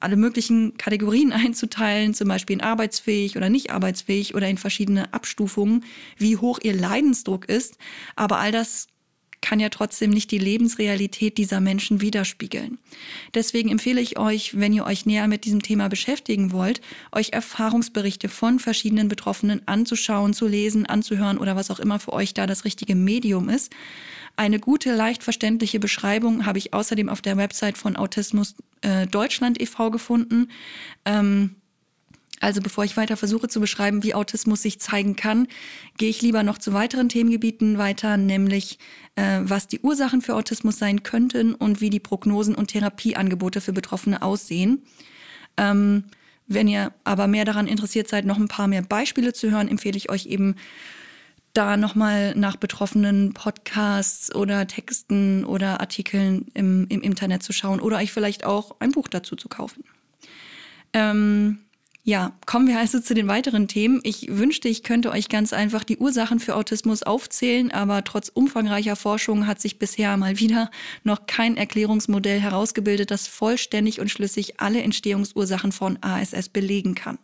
alle 0.00 0.16
möglichen 0.16 0.76
Kategorien 0.78 1.32
einzuteilen, 1.32 2.14
zum 2.14 2.28
Beispiel 2.28 2.54
in 2.54 2.62
arbeitsfähig 2.62 3.36
oder 3.36 3.50
nicht 3.50 3.70
arbeitsfähig 3.70 4.34
oder 4.34 4.48
in 4.48 4.58
verschiedene 4.58 5.12
Abstufungen, 5.12 5.84
wie 6.16 6.36
hoch 6.36 6.58
ihr 6.62 6.74
Leidensdruck 6.74 7.46
ist. 7.48 7.76
Aber 8.16 8.38
all 8.38 8.52
das 8.52 8.86
kann 9.44 9.60
ja 9.60 9.68
trotzdem 9.68 10.08
nicht 10.08 10.30
die 10.30 10.38
Lebensrealität 10.38 11.36
dieser 11.36 11.60
Menschen 11.60 12.00
widerspiegeln. 12.00 12.78
Deswegen 13.34 13.68
empfehle 13.68 14.00
ich 14.00 14.18
euch, 14.18 14.58
wenn 14.58 14.72
ihr 14.72 14.86
euch 14.86 15.04
näher 15.04 15.28
mit 15.28 15.44
diesem 15.44 15.60
Thema 15.60 15.88
beschäftigen 15.88 16.50
wollt, 16.50 16.80
euch 17.12 17.34
Erfahrungsberichte 17.34 18.30
von 18.30 18.58
verschiedenen 18.58 19.08
Betroffenen 19.08 19.60
anzuschauen, 19.66 20.32
zu 20.32 20.48
lesen, 20.48 20.86
anzuhören 20.86 21.36
oder 21.36 21.56
was 21.56 21.70
auch 21.70 21.78
immer 21.78 21.98
für 21.98 22.14
euch 22.14 22.32
da 22.32 22.46
das 22.46 22.64
richtige 22.64 22.94
Medium 22.94 23.50
ist. 23.50 23.70
Eine 24.36 24.58
gute, 24.58 24.94
leicht 24.94 25.22
verständliche 25.22 25.78
Beschreibung 25.78 26.46
habe 26.46 26.56
ich 26.56 26.72
außerdem 26.72 27.10
auf 27.10 27.20
der 27.20 27.36
Website 27.36 27.76
von 27.76 27.96
Autismus 27.96 28.54
äh, 28.80 29.06
Deutschland 29.06 29.60
e.V. 29.60 29.90
gefunden. 29.90 30.48
Ähm, 31.04 31.56
also 32.44 32.60
bevor 32.60 32.84
ich 32.84 32.98
weiter 32.98 33.16
versuche 33.16 33.48
zu 33.48 33.58
beschreiben, 33.58 34.02
wie 34.02 34.14
Autismus 34.14 34.60
sich 34.60 34.78
zeigen 34.78 35.16
kann, 35.16 35.48
gehe 35.96 36.10
ich 36.10 36.20
lieber 36.20 36.42
noch 36.42 36.58
zu 36.58 36.74
weiteren 36.74 37.08
Themengebieten 37.08 37.78
weiter, 37.78 38.18
nämlich 38.18 38.78
äh, 39.16 39.40
was 39.42 39.66
die 39.66 39.80
Ursachen 39.80 40.20
für 40.20 40.34
Autismus 40.34 40.78
sein 40.78 41.02
könnten 41.02 41.54
und 41.54 41.80
wie 41.80 41.88
die 41.88 42.00
Prognosen 42.00 42.54
und 42.54 42.68
Therapieangebote 42.68 43.62
für 43.62 43.72
Betroffene 43.72 44.20
aussehen. 44.20 44.82
Ähm, 45.56 46.04
wenn 46.46 46.68
ihr 46.68 46.92
aber 47.02 47.28
mehr 47.28 47.46
daran 47.46 47.66
interessiert 47.66 48.08
seid, 48.08 48.26
noch 48.26 48.36
ein 48.36 48.48
paar 48.48 48.68
mehr 48.68 48.82
Beispiele 48.82 49.32
zu 49.32 49.50
hören, 49.50 49.68
empfehle 49.68 49.96
ich 49.96 50.10
euch 50.10 50.26
eben 50.26 50.56
da 51.54 51.78
nochmal 51.78 52.34
nach 52.34 52.56
betroffenen 52.56 53.32
Podcasts 53.32 54.34
oder 54.34 54.66
Texten 54.66 55.46
oder 55.46 55.80
Artikeln 55.80 56.48
im, 56.52 56.86
im 56.90 57.00
Internet 57.00 57.42
zu 57.42 57.54
schauen 57.54 57.80
oder 57.80 57.96
euch 57.96 58.12
vielleicht 58.12 58.44
auch 58.44 58.76
ein 58.80 58.92
Buch 58.92 59.08
dazu 59.08 59.34
zu 59.34 59.48
kaufen. 59.48 59.82
Ähm, 60.92 61.63
ja, 62.06 62.32
kommen 62.44 62.68
wir 62.68 62.78
also 62.78 63.00
zu 63.00 63.14
den 63.14 63.28
weiteren 63.28 63.66
Themen. 63.66 64.00
Ich 64.02 64.28
wünschte, 64.28 64.68
ich 64.68 64.82
könnte 64.82 65.10
euch 65.10 65.30
ganz 65.30 65.54
einfach 65.54 65.84
die 65.84 65.96
Ursachen 65.96 66.38
für 66.38 66.54
Autismus 66.54 67.02
aufzählen, 67.02 67.72
aber 67.72 68.04
trotz 68.04 68.28
umfangreicher 68.28 68.94
Forschung 68.94 69.46
hat 69.46 69.58
sich 69.58 69.78
bisher 69.78 70.14
mal 70.18 70.38
wieder 70.38 70.70
noch 71.02 71.26
kein 71.26 71.56
Erklärungsmodell 71.56 72.40
herausgebildet, 72.40 73.10
das 73.10 73.26
vollständig 73.26 74.00
und 74.00 74.10
schlüssig 74.10 74.60
alle 74.60 74.82
Entstehungsursachen 74.82 75.72
von 75.72 75.96
ASS 76.02 76.50
belegen 76.50 76.94
kann. 76.94 77.18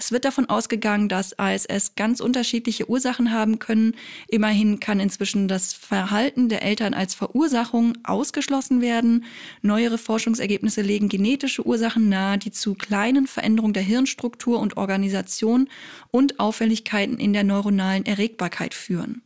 Es 0.00 0.12
wird 0.12 0.24
davon 0.24 0.48
ausgegangen, 0.48 1.10
dass 1.10 1.38
ASS 1.38 1.94
ganz 1.94 2.20
unterschiedliche 2.20 2.88
Ursachen 2.88 3.32
haben 3.32 3.58
können. 3.58 3.94
Immerhin 4.28 4.80
kann 4.80 4.98
inzwischen 4.98 5.46
das 5.46 5.74
Verhalten 5.74 6.48
der 6.48 6.62
Eltern 6.62 6.94
als 6.94 7.14
Verursachung 7.14 7.98
ausgeschlossen 8.02 8.80
werden. 8.80 9.26
Neuere 9.60 9.98
Forschungsergebnisse 9.98 10.80
legen 10.80 11.10
genetische 11.10 11.66
Ursachen 11.66 12.08
nahe, 12.08 12.38
die 12.38 12.50
zu 12.50 12.72
kleinen 12.74 13.26
Veränderungen 13.26 13.74
der 13.74 13.82
Hirnstruktur 13.82 14.58
und 14.58 14.78
Organisation 14.78 15.68
und 16.10 16.40
Auffälligkeiten 16.40 17.18
in 17.18 17.34
der 17.34 17.44
neuronalen 17.44 18.06
Erregbarkeit 18.06 18.72
führen. 18.72 19.20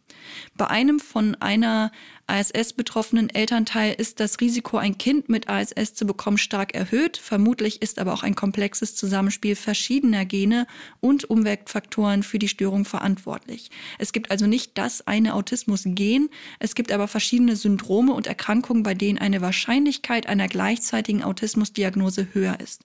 Bei 0.56 0.66
einem 0.66 0.98
von 0.98 1.36
einer 1.36 1.92
ASS 2.26 2.72
betroffenen 2.72 3.28
Elternteil 3.28 3.94
ist 3.94 4.18
das 4.18 4.40
Risiko, 4.40 4.78
ein 4.78 4.96
Kind 4.96 5.28
mit 5.28 5.48
ASS 5.48 5.94
zu 5.94 6.06
bekommen, 6.06 6.38
stark 6.38 6.74
erhöht. 6.74 7.16
Vermutlich 7.16 7.82
ist 7.82 7.98
aber 7.98 8.14
auch 8.14 8.22
ein 8.22 8.34
komplexes 8.34 8.96
Zusammenspiel 8.96 9.56
verschiedener 9.56 10.24
Gene 10.24 10.66
und 11.00 11.24
Umweltfaktoren 11.28 12.22
für 12.22 12.38
die 12.38 12.48
Störung 12.48 12.84
verantwortlich. 12.84 13.70
Es 13.98 14.12
gibt 14.12 14.30
also 14.30 14.46
nicht 14.46 14.78
das 14.78 15.06
eine 15.06 15.34
Autismus-Gen, 15.34 16.30
es 16.58 16.74
gibt 16.74 16.92
aber 16.92 17.08
verschiedene 17.08 17.56
Syndrome 17.56 18.12
und 18.14 18.26
Erkrankungen, 18.26 18.82
bei 18.82 18.94
denen 18.94 19.18
eine 19.18 19.40
Wahrscheinlichkeit 19.40 20.26
einer 20.26 20.48
gleichzeitigen 20.48 21.22
Autismusdiagnose 21.22 22.28
höher 22.32 22.58
ist. 22.60 22.84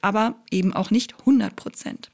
Aber 0.00 0.36
eben 0.50 0.72
auch 0.72 0.90
nicht 0.90 1.18
100 1.20 1.54
Prozent. 1.56 2.10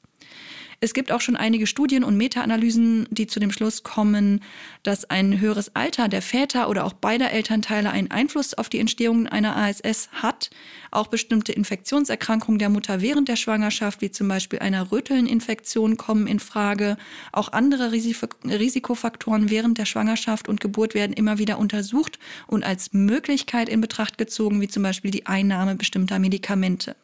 Es 0.85 0.93
gibt 0.93 1.11
auch 1.13 1.23
schon 1.23 1.35
einige 1.35 1.67
Studien 1.67 2.05
und 2.05 2.19
Meta-Analysen, 2.19 3.09
die 3.11 3.27
zu 3.27 3.41
dem 3.41 3.51
Schluss 3.51 3.85
kommen, 3.85 4.43
dass 4.83 5.09
ein 5.09 5.41
höheres 5.41 5.75
Alter 5.75 6.09
der 6.09 6.21
Väter 6.21 6.69
oder 6.69 6.85
auch 6.85 6.93
beider 6.93 7.31
Elternteile 7.31 7.89
einen 7.89 8.11
Einfluss 8.11 8.53
auf 8.53 8.69
die 8.69 8.81
Entstehung 8.81 9.27
einer 9.27 9.57
ASS 9.57 10.11
hat. 10.13 10.51
Auch 10.91 11.07
bestimmte 11.07 11.53
Infektionserkrankungen 11.53 12.59
der 12.59 12.69
Mutter 12.69 13.01
während 13.01 13.29
der 13.31 13.37
Schwangerschaft, 13.37 14.03
wie 14.03 14.11
zum 14.11 14.29
Beispiel 14.29 14.59
einer 14.59 14.93
Rötelninfektion, 14.93 15.97
kommen 15.97 16.27
in 16.27 16.39
Frage. 16.39 16.99
Auch 17.33 17.51
andere 17.55 17.91
Risikofaktoren 17.91 19.49
während 19.49 19.79
der 19.79 19.87
Schwangerschaft 19.87 20.51
und 20.51 20.61
Geburt 20.61 20.93
werden 20.93 21.15
immer 21.15 21.39
wieder 21.39 21.59
untersucht 21.59 22.19
und 22.47 22.63
als 22.63 22.93
Möglichkeit 22.93 23.71
in 23.71 23.81
Betracht 23.81 24.19
gezogen, 24.19 24.61
wie 24.61 24.69
zum 24.69 24.83
Beispiel 24.83 25.11
die 25.11 25.25
Einnahme 25.25 25.77
bestimmter 25.77 26.19
Medikamente. 26.19 26.95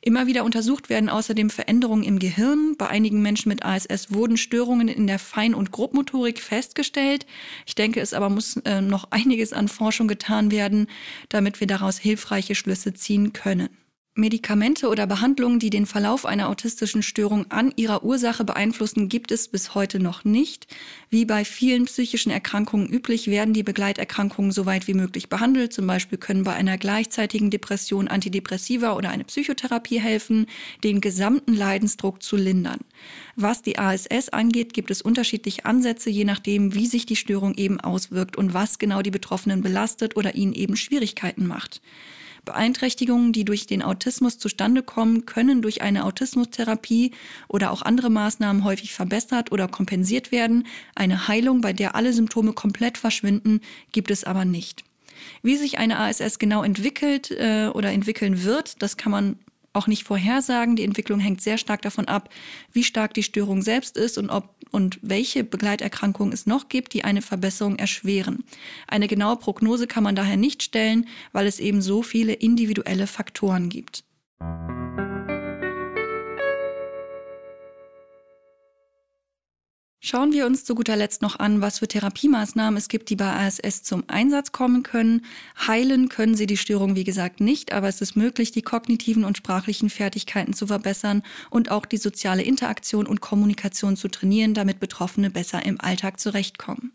Immer 0.00 0.26
wieder 0.26 0.44
untersucht 0.44 0.88
werden 0.88 1.08
außerdem 1.08 1.50
Veränderungen 1.50 2.04
im 2.04 2.18
Gehirn. 2.18 2.76
Bei 2.76 2.88
einigen 2.88 3.20
Menschen 3.22 3.48
mit 3.48 3.64
ASS 3.64 4.12
wurden 4.12 4.36
Störungen 4.36 4.88
in 4.88 5.06
der 5.06 5.18
Fein- 5.18 5.54
und 5.54 5.72
Grobmotorik 5.72 6.40
festgestellt. 6.40 7.26
Ich 7.66 7.74
denke, 7.74 8.00
es 8.00 8.14
aber 8.14 8.30
muss 8.30 8.56
äh, 8.58 8.80
noch 8.80 9.10
einiges 9.10 9.52
an 9.52 9.68
Forschung 9.68 10.08
getan 10.08 10.50
werden, 10.50 10.86
damit 11.28 11.60
wir 11.60 11.66
daraus 11.66 11.98
hilfreiche 11.98 12.54
Schlüsse 12.54 12.94
ziehen 12.94 13.32
können. 13.32 13.68
Medikamente 14.18 14.88
oder 14.88 15.06
Behandlungen, 15.06 15.60
die 15.60 15.70
den 15.70 15.86
Verlauf 15.86 16.26
einer 16.26 16.48
autistischen 16.48 17.02
Störung 17.02 17.50
an 17.50 17.72
ihrer 17.76 18.02
Ursache 18.02 18.44
beeinflussen, 18.44 19.08
gibt 19.08 19.30
es 19.30 19.46
bis 19.46 19.76
heute 19.76 20.00
noch 20.00 20.24
nicht. 20.24 20.66
Wie 21.08 21.24
bei 21.24 21.44
vielen 21.44 21.84
psychischen 21.84 22.30
Erkrankungen 22.30 22.88
üblich, 22.88 23.28
werden 23.28 23.54
die 23.54 23.62
Begleiterkrankungen 23.62 24.50
so 24.50 24.66
weit 24.66 24.88
wie 24.88 24.94
möglich 24.94 25.28
behandelt. 25.28 25.72
Zum 25.72 25.86
Beispiel 25.86 26.18
können 26.18 26.42
bei 26.42 26.52
einer 26.52 26.78
gleichzeitigen 26.78 27.50
Depression 27.50 28.08
Antidepressiva 28.08 28.92
oder 28.92 29.10
eine 29.10 29.24
Psychotherapie 29.24 30.00
helfen, 30.00 30.46
den 30.82 31.00
gesamten 31.00 31.54
Leidensdruck 31.54 32.20
zu 32.20 32.36
lindern. 32.36 32.80
Was 33.36 33.62
die 33.62 33.78
ASS 33.78 34.30
angeht, 34.30 34.74
gibt 34.74 34.90
es 34.90 35.00
unterschiedliche 35.00 35.64
Ansätze, 35.64 36.10
je 36.10 36.24
nachdem, 36.24 36.74
wie 36.74 36.86
sich 36.86 37.06
die 37.06 37.14
Störung 37.14 37.54
eben 37.54 37.80
auswirkt 37.80 38.36
und 38.36 38.52
was 38.52 38.80
genau 38.80 39.00
die 39.00 39.12
Betroffenen 39.12 39.62
belastet 39.62 40.16
oder 40.16 40.34
ihnen 40.34 40.54
eben 40.54 40.76
Schwierigkeiten 40.76 41.46
macht. 41.46 41.80
Beeinträchtigungen, 42.48 43.34
die 43.34 43.44
durch 43.44 43.66
den 43.66 43.82
Autismus 43.82 44.38
zustande 44.38 44.82
kommen, 44.82 45.26
können 45.26 45.60
durch 45.60 45.82
eine 45.82 46.06
Autismustherapie 46.06 47.12
oder 47.46 47.70
auch 47.70 47.82
andere 47.82 48.08
Maßnahmen 48.08 48.64
häufig 48.64 48.94
verbessert 48.94 49.52
oder 49.52 49.68
kompensiert 49.68 50.32
werden. 50.32 50.66
Eine 50.94 51.28
Heilung, 51.28 51.60
bei 51.60 51.74
der 51.74 51.94
alle 51.94 52.14
Symptome 52.14 52.54
komplett 52.54 52.96
verschwinden, 52.96 53.60
gibt 53.92 54.10
es 54.10 54.24
aber 54.24 54.46
nicht. 54.46 54.82
Wie 55.42 55.56
sich 55.56 55.78
eine 55.78 55.98
ASS 55.98 56.38
genau 56.38 56.62
entwickelt 56.62 57.30
äh, 57.32 57.68
oder 57.74 57.92
entwickeln 57.92 58.44
wird, 58.44 58.82
das 58.82 58.96
kann 58.96 59.12
man 59.12 59.36
auch 59.72 59.86
nicht 59.86 60.04
vorhersagen. 60.04 60.76
Die 60.76 60.84
Entwicklung 60.84 61.20
hängt 61.20 61.40
sehr 61.40 61.58
stark 61.58 61.82
davon 61.82 62.06
ab, 62.06 62.30
wie 62.72 62.84
stark 62.84 63.14
die 63.14 63.22
Störung 63.22 63.62
selbst 63.62 63.96
ist 63.96 64.18
und 64.18 64.30
ob 64.30 64.54
und 64.70 64.98
welche 65.02 65.44
Begleiterkrankungen 65.44 66.32
es 66.32 66.46
noch 66.46 66.68
gibt, 66.68 66.92
die 66.92 67.04
eine 67.04 67.22
Verbesserung 67.22 67.76
erschweren. 67.76 68.44
Eine 68.86 69.08
genaue 69.08 69.36
Prognose 69.36 69.86
kann 69.86 70.04
man 70.04 70.14
daher 70.14 70.36
nicht 70.36 70.62
stellen, 70.62 71.06
weil 71.32 71.46
es 71.46 71.58
eben 71.58 71.80
so 71.80 72.02
viele 72.02 72.34
individuelle 72.34 73.06
Faktoren 73.06 73.70
gibt. 73.70 74.04
Schauen 80.00 80.32
wir 80.32 80.46
uns 80.46 80.64
zu 80.64 80.76
guter 80.76 80.94
Letzt 80.94 81.22
noch 81.22 81.40
an, 81.40 81.60
was 81.60 81.80
für 81.80 81.88
Therapiemaßnahmen 81.88 82.78
es 82.78 82.86
gibt, 82.86 83.10
die 83.10 83.16
bei 83.16 83.32
ASS 83.32 83.82
zum 83.82 84.04
Einsatz 84.06 84.52
kommen 84.52 84.84
können. 84.84 85.24
Heilen 85.66 86.08
können 86.08 86.36
sie 86.36 86.46
die 86.46 86.56
Störung, 86.56 86.94
wie 86.94 87.02
gesagt, 87.02 87.40
nicht, 87.40 87.72
aber 87.72 87.88
es 87.88 88.00
ist 88.00 88.14
möglich, 88.14 88.52
die 88.52 88.62
kognitiven 88.62 89.24
und 89.24 89.36
sprachlichen 89.36 89.90
Fertigkeiten 89.90 90.52
zu 90.54 90.68
verbessern 90.68 91.24
und 91.50 91.72
auch 91.72 91.84
die 91.84 91.96
soziale 91.96 92.44
Interaktion 92.44 93.08
und 93.08 93.20
Kommunikation 93.20 93.96
zu 93.96 94.06
trainieren, 94.06 94.54
damit 94.54 94.78
Betroffene 94.78 95.30
besser 95.30 95.66
im 95.66 95.80
Alltag 95.80 96.20
zurechtkommen. 96.20 96.92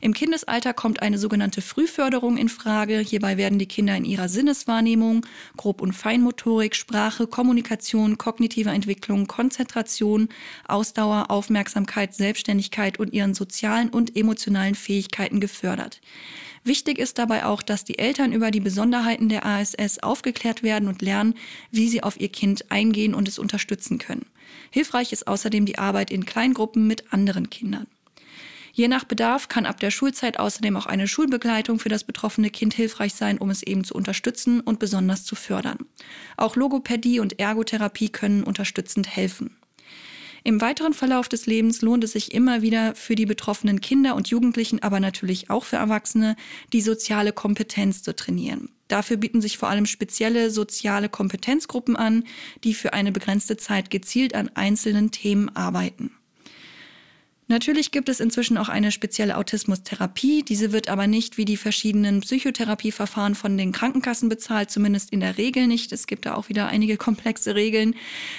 Im 0.00 0.14
Kindesalter 0.14 0.72
kommt 0.72 1.02
eine 1.02 1.18
sogenannte 1.18 1.60
Frühförderung 1.60 2.38
in 2.38 2.48
Frage. 2.48 3.00
Hierbei 3.00 3.36
werden 3.36 3.58
die 3.58 3.66
Kinder 3.66 3.94
in 3.94 4.06
ihrer 4.06 4.30
Sinneswahrnehmung, 4.30 5.26
Grob- 5.58 5.82
und 5.82 5.92
Feinmotorik, 5.92 6.74
Sprache, 6.74 7.26
Kommunikation, 7.26 8.16
kognitive 8.16 8.70
Entwicklung, 8.70 9.26
Konzentration, 9.26 10.28
Ausdauer, 10.66 11.30
Aufmerksamkeit, 11.30 12.14
Selbst 12.14 12.37
Selbstständigkeit 12.38 12.98
und 13.00 13.12
ihren 13.12 13.34
sozialen 13.34 13.88
und 13.88 14.16
emotionalen 14.16 14.74
Fähigkeiten 14.74 15.40
gefördert. 15.40 16.00
Wichtig 16.64 16.98
ist 16.98 17.18
dabei 17.18 17.44
auch, 17.44 17.62
dass 17.62 17.84
die 17.84 17.98
Eltern 17.98 18.32
über 18.32 18.50
die 18.50 18.60
Besonderheiten 18.60 19.28
der 19.28 19.44
ASS 19.44 19.98
aufgeklärt 20.00 20.62
werden 20.62 20.88
und 20.88 21.02
lernen, 21.02 21.34
wie 21.70 21.88
sie 21.88 22.02
auf 22.02 22.20
ihr 22.20 22.28
Kind 22.28 22.70
eingehen 22.70 23.14
und 23.14 23.26
es 23.26 23.38
unterstützen 23.38 23.98
können. 23.98 24.26
Hilfreich 24.70 25.12
ist 25.12 25.26
außerdem 25.26 25.66
die 25.66 25.78
Arbeit 25.78 26.10
in 26.10 26.26
Kleingruppen 26.26 26.86
mit 26.86 27.12
anderen 27.12 27.50
Kindern. 27.50 27.86
Je 28.72 28.86
nach 28.86 29.04
Bedarf 29.04 29.48
kann 29.48 29.66
ab 29.66 29.80
der 29.80 29.90
Schulzeit 29.90 30.38
außerdem 30.38 30.76
auch 30.76 30.86
eine 30.86 31.08
Schulbegleitung 31.08 31.80
für 31.80 31.88
das 31.88 32.04
betroffene 32.04 32.50
Kind 32.50 32.74
hilfreich 32.74 33.14
sein, 33.14 33.38
um 33.38 33.50
es 33.50 33.64
eben 33.64 33.82
zu 33.82 33.94
unterstützen 33.94 34.60
und 34.60 34.78
besonders 34.78 35.24
zu 35.24 35.34
fördern. 35.34 35.78
Auch 36.36 36.54
Logopädie 36.54 37.18
und 37.18 37.40
Ergotherapie 37.40 38.10
können 38.10 38.44
unterstützend 38.44 39.08
helfen. 39.08 39.56
Im 40.48 40.62
weiteren 40.62 40.94
Verlauf 40.94 41.28
des 41.28 41.44
Lebens 41.44 41.82
lohnt 41.82 42.04
es 42.04 42.12
sich 42.12 42.32
immer 42.32 42.62
wieder 42.62 42.94
für 42.94 43.14
die 43.14 43.26
betroffenen 43.26 43.82
Kinder 43.82 44.14
und 44.14 44.28
Jugendlichen, 44.28 44.82
aber 44.82 44.98
natürlich 44.98 45.50
auch 45.50 45.66
für 45.66 45.76
Erwachsene, 45.76 46.36
die 46.72 46.80
soziale 46.80 47.34
Kompetenz 47.34 48.02
zu 48.02 48.16
trainieren. 48.16 48.70
Dafür 48.88 49.18
bieten 49.18 49.42
sich 49.42 49.58
vor 49.58 49.68
allem 49.68 49.84
spezielle 49.84 50.50
soziale 50.50 51.10
Kompetenzgruppen 51.10 51.96
an, 51.96 52.24
die 52.64 52.72
für 52.72 52.94
eine 52.94 53.12
begrenzte 53.12 53.58
Zeit 53.58 53.90
gezielt 53.90 54.34
an 54.34 54.48
einzelnen 54.54 55.10
Themen 55.10 55.54
arbeiten. 55.54 56.12
Natürlich 57.50 57.92
gibt 57.92 58.10
es 58.10 58.20
inzwischen 58.20 58.58
auch 58.58 58.68
eine 58.68 58.92
spezielle 58.92 59.38
Autismustherapie. 59.38 60.42
Diese 60.42 60.70
wird 60.70 60.90
aber 60.90 61.06
nicht 61.06 61.38
wie 61.38 61.46
die 61.46 61.56
verschiedenen 61.56 62.20
Psychotherapieverfahren 62.20 63.34
von 63.34 63.56
den 63.56 63.72
Krankenkassen 63.72 64.28
bezahlt, 64.28 64.70
zumindest 64.70 65.10
in 65.10 65.20
der 65.20 65.38
Regel 65.38 65.66
nicht. 65.66 65.90
Es 65.92 66.06
gibt 66.06 66.26
da 66.26 66.34
auch 66.34 66.50
wieder 66.50 66.68
einige 66.68 66.98
komplexe 66.98 67.54
Regeln. 67.54 67.94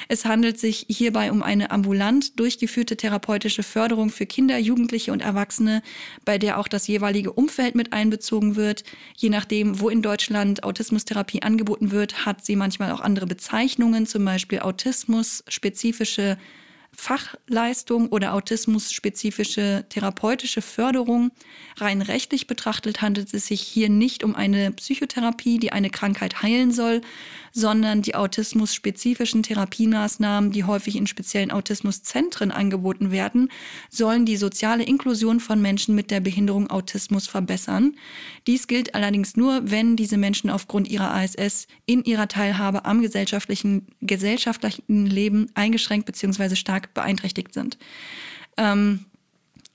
Es 0.09 0.25
handelt 0.25 0.59
sich 0.59 0.85
hierbei 0.89 1.31
um 1.31 1.41
eine 1.41 1.71
ambulant 1.71 2.39
durchgeführte 2.39 2.97
therapeutische 2.97 3.63
Förderung 3.63 4.11
für 4.11 4.27
Kinder, 4.27 4.59
Jugendliche 4.59 5.11
und 5.11 5.23
Erwachsene, 5.23 5.81
bei 6.23 6.37
der 6.37 6.59
auch 6.59 6.67
das 6.67 6.85
jeweilige 6.85 7.33
Umfeld 7.33 7.73
mit 7.73 7.93
einbezogen 7.93 8.55
wird. 8.55 8.83
Je 9.17 9.29
nachdem, 9.29 9.79
wo 9.79 9.89
in 9.89 10.03
Deutschland 10.03 10.63
Autismustherapie 10.63 11.41
angeboten 11.41 11.89
wird, 11.89 12.27
hat 12.27 12.45
sie 12.45 12.55
manchmal 12.55 12.91
auch 12.91 13.01
andere 13.01 13.25
Bezeichnungen, 13.25 14.05
zum 14.05 14.23
Beispiel 14.23 14.59
Autismus-spezifische 14.59 16.37
Fachleistung 16.99 18.09
oder 18.09 18.33
autismusspezifische 18.33 19.85
therapeutische 19.87 20.61
Förderung. 20.61 21.31
Rein 21.77 22.01
rechtlich 22.01 22.45
betrachtet 22.45 23.01
handelt 23.01 23.33
es 23.33 23.47
sich 23.47 23.61
hier 23.61 23.89
nicht 23.89 24.23
um 24.23 24.35
eine 24.35 24.71
Psychotherapie, 24.73 25.59
die 25.59 25.71
eine 25.71 25.89
Krankheit 25.89 26.41
heilen 26.43 26.71
soll, 26.71 27.01
sondern 27.51 28.01
die 28.01 28.15
autismusspezifischen 28.15 29.43
Therapiemaßnahmen, 29.43 30.51
die 30.51 30.63
häufig 30.63 30.95
in 30.95 31.07
speziellen 31.07 31.51
Autismuszentren 31.51 32.51
angeboten 32.51 33.11
werden, 33.11 33.49
sollen 33.89 34.25
die 34.25 34.37
soziale 34.37 34.83
Inklusion 34.83 35.39
von 35.39 35.61
Menschen 35.61 35.95
mit 35.95 36.11
der 36.11 36.19
Behinderung 36.19 36.69
Autismus 36.69 37.27
verbessern. 37.27 37.95
Dies 38.47 38.67
gilt 38.67 38.95
allerdings 38.95 39.35
nur, 39.35 39.61
wenn 39.63 39.95
diese 39.95 40.17
Menschen 40.17 40.49
aufgrund 40.49 40.87
ihrer 40.87 41.13
ASS 41.13 41.67
in 41.85 42.03
ihrer 42.03 42.27
Teilhabe 42.27 42.85
am 42.85 43.01
gesellschaftlichen, 43.01 43.87
gesellschaftlichen 44.01 45.05
Leben 45.05 45.47
eingeschränkt 45.53 46.05
bzw. 46.05 46.55
stark 46.55 46.93
beeinträchtigt 46.93 47.53
sind. 47.53 47.77
Ähm, 48.57 49.05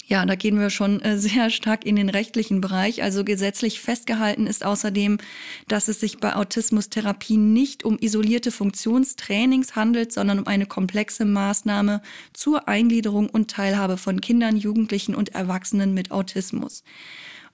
ja, 0.06 0.26
da 0.26 0.34
gehen 0.34 0.58
wir 0.58 0.70
schon 0.70 1.00
äh, 1.00 1.18
sehr 1.18 1.50
stark 1.50 1.86
in 1.86 1.96
den 1.96 2.10
rechtlichen 2.10 2.60
Bereich. 2.60 3.02
Also 3.02 3.24
gesetzlich 3.24 3.80
festgehalten 3.80 4.46
ist 4.46 4.64
außerdem, 4.64 5.18
dass 5.66 5.88
es 5.88 6.00
sich 6.00 6.18
bei 6.18 6.36
Autismustherapie 6.36 7.38
nicht 7.38 7.84
um 7.84 7.98
isolierte 7.98 8.50
Funktionstrainings 8.50 9.76
handelt, 9.76 10.12
sondern 10.12 10.40
um 10.40 10.46
eine 10.46 10.66
komplexe 10.66 11.24
Maßnahme 11.24 12.02
zur 12.34 12.68
Eingliederung 12.68 13.30
und 13.30 13.50
Teilhabe 13.50 13.96
von 13.96 14.20
Kindern, 14.20 14.56
Jugendlichen 14.56 15.14
und 15.14 15.34
Erwachsenen 15.34 15.94
mit 15.94 16.10
Autismus. 16.10 16.84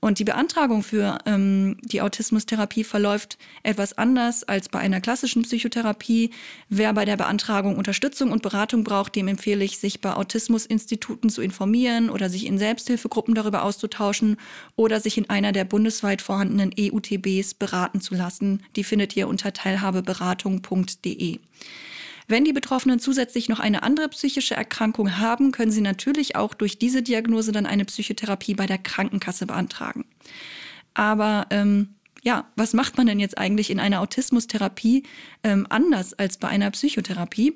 Und 0.01 0.19
die 0.19 0.25
Beantragung 0.25 0.83
für 0.83 1.19
ähm, 1.27 1.77
die 1.83 2.01
Autismustherapie 2.01 2.85
verläuft 2.85 3.37
etwas 3.63 3.99
anders 3.99 4.45
als 4.45 4.71
bei 4.71 4.79
einer 4.79 5.03
klassischen 5.03 5.43
Psychotherapie. 5.43 6.31
Wer 6.71 6.95
bei 6.95 7.05
der 7.05 7.19
Beantragung 7.19 7.77
Unterstützung 7.77 8.33
und 8.33 8.41
Beratung 8.43 8.83
braucht, 8.83 9.15
dem 9.15 9.29
empfehle 9.29 9.63
ich, 9.63 9.79
sich 9.79 10.01
bei 10.01 10.15
Autismusinstituten 10.15 11.29
zu 11.29 11.43
informieren 11.43 12.09
oder 12.09 12.31
sich 12.31 12.47
in 12.47 12.57
Selbsthilfegruppen 12.57 13.35
darüber 13.35 13.63
auszutauschen 13.63 14.39
oder 14.75 15.01
sich 15.01 15.19
in 15.19 15.29
einer 15.29 15.53
der 15.53 15.67
bundesweit 15.67 16.23
vorhandenen 16.23 16.73
EUTBs 16.79 17.53
beraten 17.55 18.01
zu 18.01 18.15
lassen. 18.15 18.63
Die 18.77 18.85
findet 18.85 19.15
ihr 19.17 19.29
unter 19.29 19.53
teilhabeberatung.de. 19.53 21.41
Wenn 22.31 22.45
die 22.45 22.53
Betroffenen 22.53 23.01
zusätzlich 23.01 23.49
noch 23.49 23.59
eine 23.59 23.83
andere 23.83 24.09
psychische 24.09 24.55
Erkrankung 24.55 25.19
haben, 25.19 25.51
können 25.51 25.73
sie 25.73 25.81
natürlich 25.81 26.37
auch 26.37 26.55
durch 26.55 26.79
diese 26.79 27.03
Diagnose 27.03 27.51
dann 27.51 27.67
eine 27.67 27.85
Psychotherapie 27.85 28.55
bei 28.55 28.67
der 28.67 28.79
Krankenkasse 28.79 29.47
beantragen. 29.47 30.05
Aber 30.95 31.49
ähm, 31.51 31.97
ja, 32.23 32.51
was 32.55 32.75
macht 32.75 32.97
man 32.97 33.07
denn 33.07 33.19
jetzt 33.19 33.39
eigentlich 33.39 33.71
in 33.71 33.81
einer 33.81 34.01
Autismustherapie 34.01 35.05
ähm, 35.43 35.67
anders 35.71 36.13
als 36.15 36.37
bei 36.37 36.49
einer 36.49 36.71
Psychotherapie? 36.71 37.55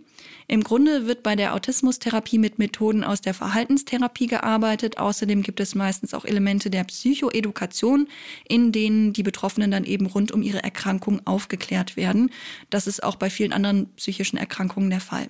Im 0.49 0.65
Grunde 0.65 1.07
wird 1.07 1.23
bei 1.23 1.37
der 1.37 1.55
Autismustherapie 1.55 2.39
mit 2.39 2.59
Methoden 2.59 3.05
aus 3.05 3.21
der 3.21 3.35
Verhaltenstherapie 3.35 4.27
gearbeitet. 4.27 4.99
Außerdem 4.99 5.43
gibt 5.43 5.61
es 5.61 5.75
meistens 5.75 6.15
auch 6.15 6.25
Elemente 6.25 6.71
der 6.71 6.85
Psychoedukation, 6.85 8.09
in 8.49 8.73
denen 8.73 9.13
die 9.13 9.23
Betroffenen 9.23 9.71
dann 9.71 9.85
eben 9.85 10.07
rund 10.07 10.33
um 10.33 10.43
ihre 10.43 10.63
Erkrankung 10.63 11.21
aufgeklärt 11.27 11.97
werden. 11.97 12.31
Das 12.71 12.87
ist 12.87 13.03
auch 13.03 13.17
bei 13.17 13.29
vielen 13.29 13.53
anderen 13.53 13.91
psychischen 13.97 14.39
Erkrankungen 14.39 14.91
der 14.91 15.01
Fall. 15.01 15.29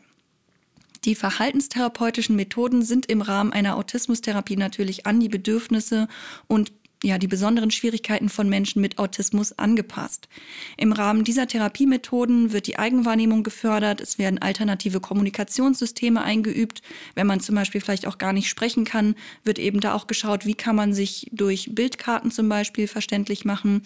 Die 1.05 1.15
verhaltenstherapeutischen 1.15 2.35
Methoden 2.35 2.83
sind 2.83 3.07
im 3.07 3.21
Rahmen 3.21 3.53
einer 3.53 3.77
Autismustherapie 3.77 4.57
natürlich 4.57 5.07
an 5.07 5.21
die 5.21 5.29
Bedürfnisse 5.29 6.09
und 6.47 6.73
ja, 7.05 7.19
die 7.19 7.29
besonderen 7.29 7.71
Schwierigkeiten 7.71 8.29
von 8.29 8.49
Menschen 8.49 8.81
mit 8.81 8.99
Autismus 8.99 9.53
angepasst. 9.59 10.29
Im 10.77 10.93
Rahmen 10.93 11.25
dieser 11.25 11.47
Therapiemethoden 11.47 12.53
wird 12.53 12.67
die 12.67 12.79
Eigenwahrnehmung 12.79 13.43
gefördert, 13.43 14.01
es 14.01 14.19
werden 14.19 14.41
alternative 14.41 15.01
Kommunikationssysteme 15.01 16.23
eingeübt. 16.23 16.83
Wenn 17.15 17.27
man 17.27 17.41
zum 17.41 17.55
Beispiel 17.55 17.81
vielleicht 17.81 18.07
auch 18.07 18.19
gar 18.19 18.33
nicht 18.33 18.49
sprechen 18.49 18.85
kann, 18.85 19.15
wird 19.45 19.59
eben 19.59 19.81
da 19.81 19.95
auch 19.95 20.07
geschaut, 20.07 20.47
wie 20.47 20.55
kann 20.55 20.77
man 20.77 20.95
sich 20.95 21.29
durch 21.33 21.75
Bildkarten 21.75 22.31
zum 22.31 22.49
Beispiel 22.49 22.89
verständlich 22.89 23.45
machen. 23.45 23.83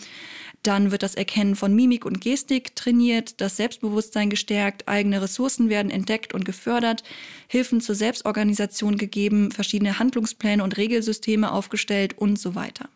Dann 0.63 0.91
wird 0.91 1.03
das 1.03 1.15
Erkennen 1.15 1.57
von 1.57 1.75
Mimik 1.75 2.05
und 2.05 2.21
Gestik 2.21 2.75
trainiert, 2.75 3.41
das 3.41 3.57
Selbstbewusstsein 3.57 4.29
gestärkt, 4.29 4.89
eigene 4.89 5.23
Ressourcen 5.23 5.69
werden 5.69 5.91
entdeckt 5.91 6.35
und 6.35 6.45
gefördert, 6.45 7.05
Hilfen 7.47 7.81
zur 7.81 7.95
Selbstorganisation 7.95 8.99
gegeben, 8.99 9.51
verschiedene 9.53 9.99
Handlungspläne 9.99 10.63
und 10.63 10.77
Regelsysteme 10.77 11.53
aufgestellt 11.53 12.19
und 12.19 12.39
so 12.39 12.55
weiter. 12.55 12.89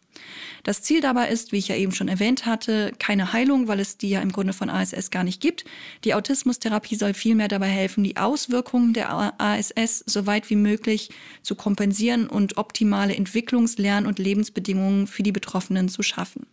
Das 0.62 0.82
Ziel 0.82 1.00
dabei 1.00 1.28
ist, 1.28 1.52
wie 1.52 1.58
ich 1.58 1.68
ja 1.68 1.76
eben 1.76 1.92
schon 1.92 2.08
erwähnt 2.08 2.46
hatte, 2.46 2.92
keine 2.98 3.32
Heilung, 3.32 3.66
weil 3.66 3.80
es 3.80 3.98
die 3.98 4.10
ja 4.10 4.20
im 4.20 4.30
Grunde 4.30 4.52
von 4.52 4.70
ASS 4.70 5.10
gar 5.10 5.24
nicht 5.24 5.40
gibt. 5.40 5.64
Die 6.04 6.14
Autismustherapie 6.14 6.96
soll 6.96 7.14
vielmehr 7.14 7.48
dabei 7.48 7.68
helfen, 7.68 8.04
die 8.04 8.16
Auswirkungen 8.16 8.92
der 8.92 9.40
ASS 9.40 10.04
so 10.06 10.26
weit 10.26 10.50
wie 10.50 10.56
möglich 10.56 11.10
zu 11.42 11.56
kompensieren 11.56 12.28
und 12.28 12.58
optimale 12.58 13.14
Entwicklungs-, 13.14 13.80
Lern- 13.80 14.06
und 14.06 14.18
Lebensbedingungen 14.18 15.06
für 15.06 15.22
die 15.22 15.32
Betroffenen 15.32 15.88
zu 15.88 16.02
schaffen. 16.02 16.46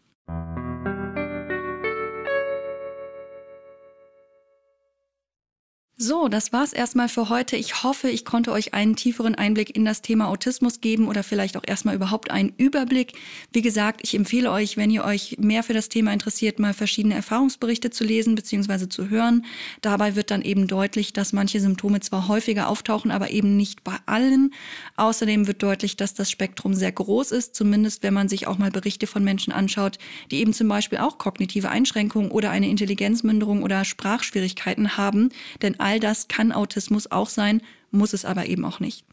So, 6.02 6.30
das 6.30 6.54
war's 6.54 6.72
erstmal 6.72 7.10
für 7.10 7.28
heute. 7.28 7.58
Ich 7.58 7.84
hoffe, 7.84 8.10
ich 8.10 8.24
konnte 8.24 8.54
euch 8.54 8.74
einen 8.74 8.96
tieferen 8.96 9.36
Einblick 9.36 9.76
in 9.76 9.84
das 9.84 10.02
Thema 10.02 10.30
Autismus 10.30 10.80
geben 10.80 11.10
oder 11.10 11.24
vielleicht 11.24 11.58
auch 11.58 11.64
erstmal 11.68 11.94
überhaupt 11.94 12.32
einen 12.32 12.54
Überblick. 12.56 13.20
Wie 13.52 13.62
gesagt, 13.62 14.00
ich 14.04 14.16
empfehle 14.16 14.50
euch, 14.50 14.78
wenn 14.78 14.92
ihr 14.92 15.04
euch 15.04 15.36
mehr 15.40 15.62
für 15.62 15.74
das 15.74 15.90
Thema 15.90 16.14
interessiert, 16.14 16.58
mal 16.58 16.74
verschiedene 16.74 17.16
Erfahrungsberichte 17.16 17.90
zu 17.90 18.06
lesen 18.06 18.36
bzw. 18.36 18.88
zu 18.88 19.10
hören. 19.10 19.46
Dabei 19.82 20.16
wird 20.16 20.32
dann 20.32 20.42
eben 20.42 20.68
deutlich, 20.68 21.12
dass 21.12 21.34
manche 21.34 21.60
Symptome 21.60 22.00
zwar 22.00 22.30
häufiger 22.30 22.70
auftauchen, 22.70 23.12
aber 23.12 23.32
eben 23.32 23.58
nicht 23.58 23.84
bei 23.84 23.98
allen. 24.06 24.54
Außerdem 24.96 25.48
wird 25.48 25.62
deutlich, 25.62 25.98
dass 25.98 26.14
das 26.14 26.32
Spektrum 26.32 26.76
sehr 26.76 26.94
groß 26.94 27.34
ist, 27.34 27.56
zumindest 27.56 28.04
wenn 28.04 28.14
man 28.14 28.30
sich 28.30 28.48
auch 28.48 28.58
mal 28.58 28.72
Berichte 28.72 29.06
von 29.06 29.26
Menschen 29.26 29.52
anschaut, 29.52 29.98
die 30.32 30.38
eben 30.38 30.54
zum 30.54 30.70
Beispiel 30.70 31.00
auch 31.00 31.18
kognitive 31.18 31.68
Einschränkungen 31.68 32.32
oder 32.32 32.52
eine 32.52 32.70
Intelligenzminderung 32.70 33.64
oder 33.64 33.84
Sprachschwierigkeiten 33.84 34.96
haben. 34.96 35.32
Denn 35.62 35.78
all 35.90 36.00
das 36.00 36.28
kann 36.28 36.52
Autismus 36.52 37.12
auch 37.12 37.30
sein, 37.30 37.62
muss 37.90 38.14
es 38.14 38.24
aber 38.24 38.46
eben 38.46 38.64
auch 38.64 38.80
nicht. 38.80 39.06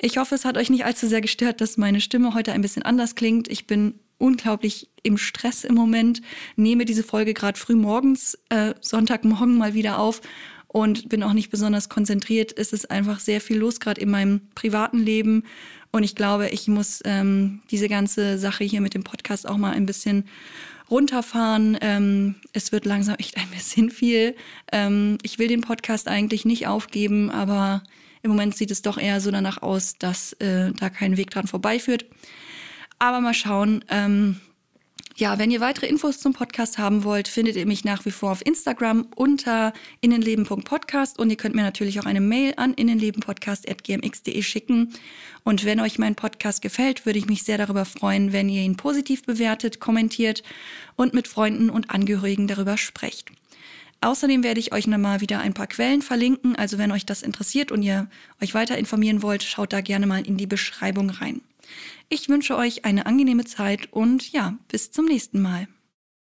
Ich 0.00 0.16
hoffe, 0.16 0.34
es 0.34 0.46
hat 0.46 0.56
euch 0.56 0.70
nicht 0.70 0.86
allzu 0.86 1.06
sehr 1.06 1.20
gestört, 1.20 1.60
dass 1.60 1.76
meine 1.76 2.00
Stimme 2.00 2.32
heute 2.32 2.52
ein 2.52 2.62
bisschen 2.62 2.82
anders 2.82 3.14
klingt. 3.14 3.46
Ich 3.48 3.66
bin 3.66 4.00
unglaublich 4.16 4.88
im 5.02 5.18
Stress 5.18 5.64
im 5.64 5.74
Moment, 5.74 6.22
nehme 6.56 6.86
diese 6.86 7.02
Folge 7.02 7.34
gerade 7.34 7.58
früh 7.58 7.74
morgens, 7.74 8.38
äh, 8.48 8.72
Sonntagmorgen 8.80 9.58
mal 9.58 9.74
wieder 9.74 9.98
auf 9.98 10.22
und 10.66 11.10
bin 11.10 11.22
auch 11.22 11.34
nicht 11.34 11.50
besonders 11.50 11.90
konzentriert. 11.90 12.56
Es 12.56 12.72
ist 12.72 12.90
einfach 12.90 13.20
sehr 13.20 13.42
viel 13.42 13.58
los, 13.58 13.80
gerade 13.80 14.00
in 14.00 14.10
meinem 14.10 14.40
privaten 14.54 14.98
Leben. 14.98 15.44
Und 15.90 16.04
ich 16.04 16.14
glaube, 16.14 16.48
ich 16.48 16.68
muss 16.68 17.02
ähm, 17.04 17.60
diese 17.70 17.90
ganze 17.90 18.38
Sache 18.38 18.64
hier 18.64 18.80
mit 18.80 18.94
dem 18.94 19.04
Podcast 19.04 19.46
auch 19.46 19.58
mal 19.58 19.72
ein 19.72 19.84
bisschen 19.84 20.24
runterfahren. 20.92 21.76
Ähm, 21.80 22.36
es 22.52 22.70
wird 22.70 22.84
langsam 22.86 23.16
echt 23.16 23.36
ein 23.36 23.50
bisschen 23.50 23.90
viel. 23.90 24.36
Ähm, 24.70 25.18
ich 25.22 25.40
will 25.40 25.48
den 25.48 25.62
Podcast 25.62 26.06
eigentlich 26.06 26.44
nicht 26.44 26.68
aufgeben, 26.68 27.30
aber 27.30 27.82
Im 28.22 28.30
Moment 28.30 28.56
sieht 28.56 28.70
es 28.70 28.82
doch 28.82 28.98
eher 28.98 29.20
so 29.20 29.30
danach 29.30 29.62
aus, 29.62 29.98
dass 29.98 30.32
äh, 30.34 30.72
da 30.72 30.90
kein 30.90 31.16
Weg 31.16 31.30
dran 31.30 31.48
vorbeiführt. 31.48 32.06
Aber 32.98 33.20
mal 33.20 33.34
schauen. 33.34 33.84
Ähm, 33.88 34.40
ja, 35.16 35.38
wenn 35.38 35.50
ihr 35.50 35.60
weitere 35.60 35.86
Infos 35.86 36.20
zum 36.20 36.32
Podcast 36.32 36.78
haben 36.78 37.04
wollt, 37.04 37.28
findet 37.28 37.56
ihr 37.56 37.66
mich 37.66 37.84
nach 37.84 38.04
wie 38.04 38.10
vor 38.10 38.32
auf 38.32 38.44
Instagram 38.44 39.06
unter 39.14 39.72
innenleben.podcast 40.00 41.18
und 41.18 41.28
ihr 41.30 41.36
könnt 41.36 41.54
mir 41.54 41.62
natürlich 41.62 42.00
auch 42.00 42.06
eine 42.06 42.20
Mail 42.20 42.54
an 42.56 42.72
innenlebenpodcast.gmx.de 42.74 44.42
schicken. 44.42 44.94
Und 45.44 45.64
wenn 45.64 45.80
euch 45.80 45.98
mein 45.98 46.14
Podcast 46.14 46.62
gefällt, 46.62 47.04
würde 47.04 47.18
ich 47.18 47.26
mich 47.26 47.42
sehr 47.42 47.58
darüber 47.58 47.84
freuen, 47.84 48.32
wenn 48.32 48.48
ihr 48.48 48.62
ihn 48.62 48.76
positiv 48.76 49.24
bewertet, 49.24 49.80
kommentiert 49.80 50.42
und 50.96 51.14
mit 51.14 51.28
Freunden 51.28 51.68
und 51.68 51.90
Angehörigen 51.90 52.46
darüber 52.46 52.78
sprecht. 52.78 53.30
Außerdem 54.00 54.42
werde 54.42 54.60
ich 54.60 54.72
euch 54.72 54.86
nochmal 54.86 55.20
wieder 55.20 55.40
ein 55.40 55.54
paar 55.54 55.68
Quellen 55.68 56.02
verlinken. 56.02 56.56
Also 56.56 56.78
wenn 56.78 56.90
euch 56.90 57.06
das 57.06 57.22
interessiert 57.22 57.70
und 57.70 57.82
ihr 57.82 58.08
euch 58.40 58.54
weiter 58.54 58.78
informieren 58.78 59.22
wollt, 59.22 59.42
schaut 59.42 59.72
da 59.72 59.80
gerne 59.80 60.06
mal 60.06 60.26
in 60.26 60.36
die 60.36 60.46
Beschreibung 60.46 61.10
rein. 61.10 61.40
Ich 62.08 62.28
wünsche 62.28 62.56
euch 62.56 62.84
eine 62.84 63.06
angenehme 63.06 63.44
Zeit 63.44 63.92
und 63.92 64.32
ja, 64.32 64.58
bis 64.68 64.90
zum 64.90 65.06
nächsten 65.06 65.40
Mal. 65.40 65.68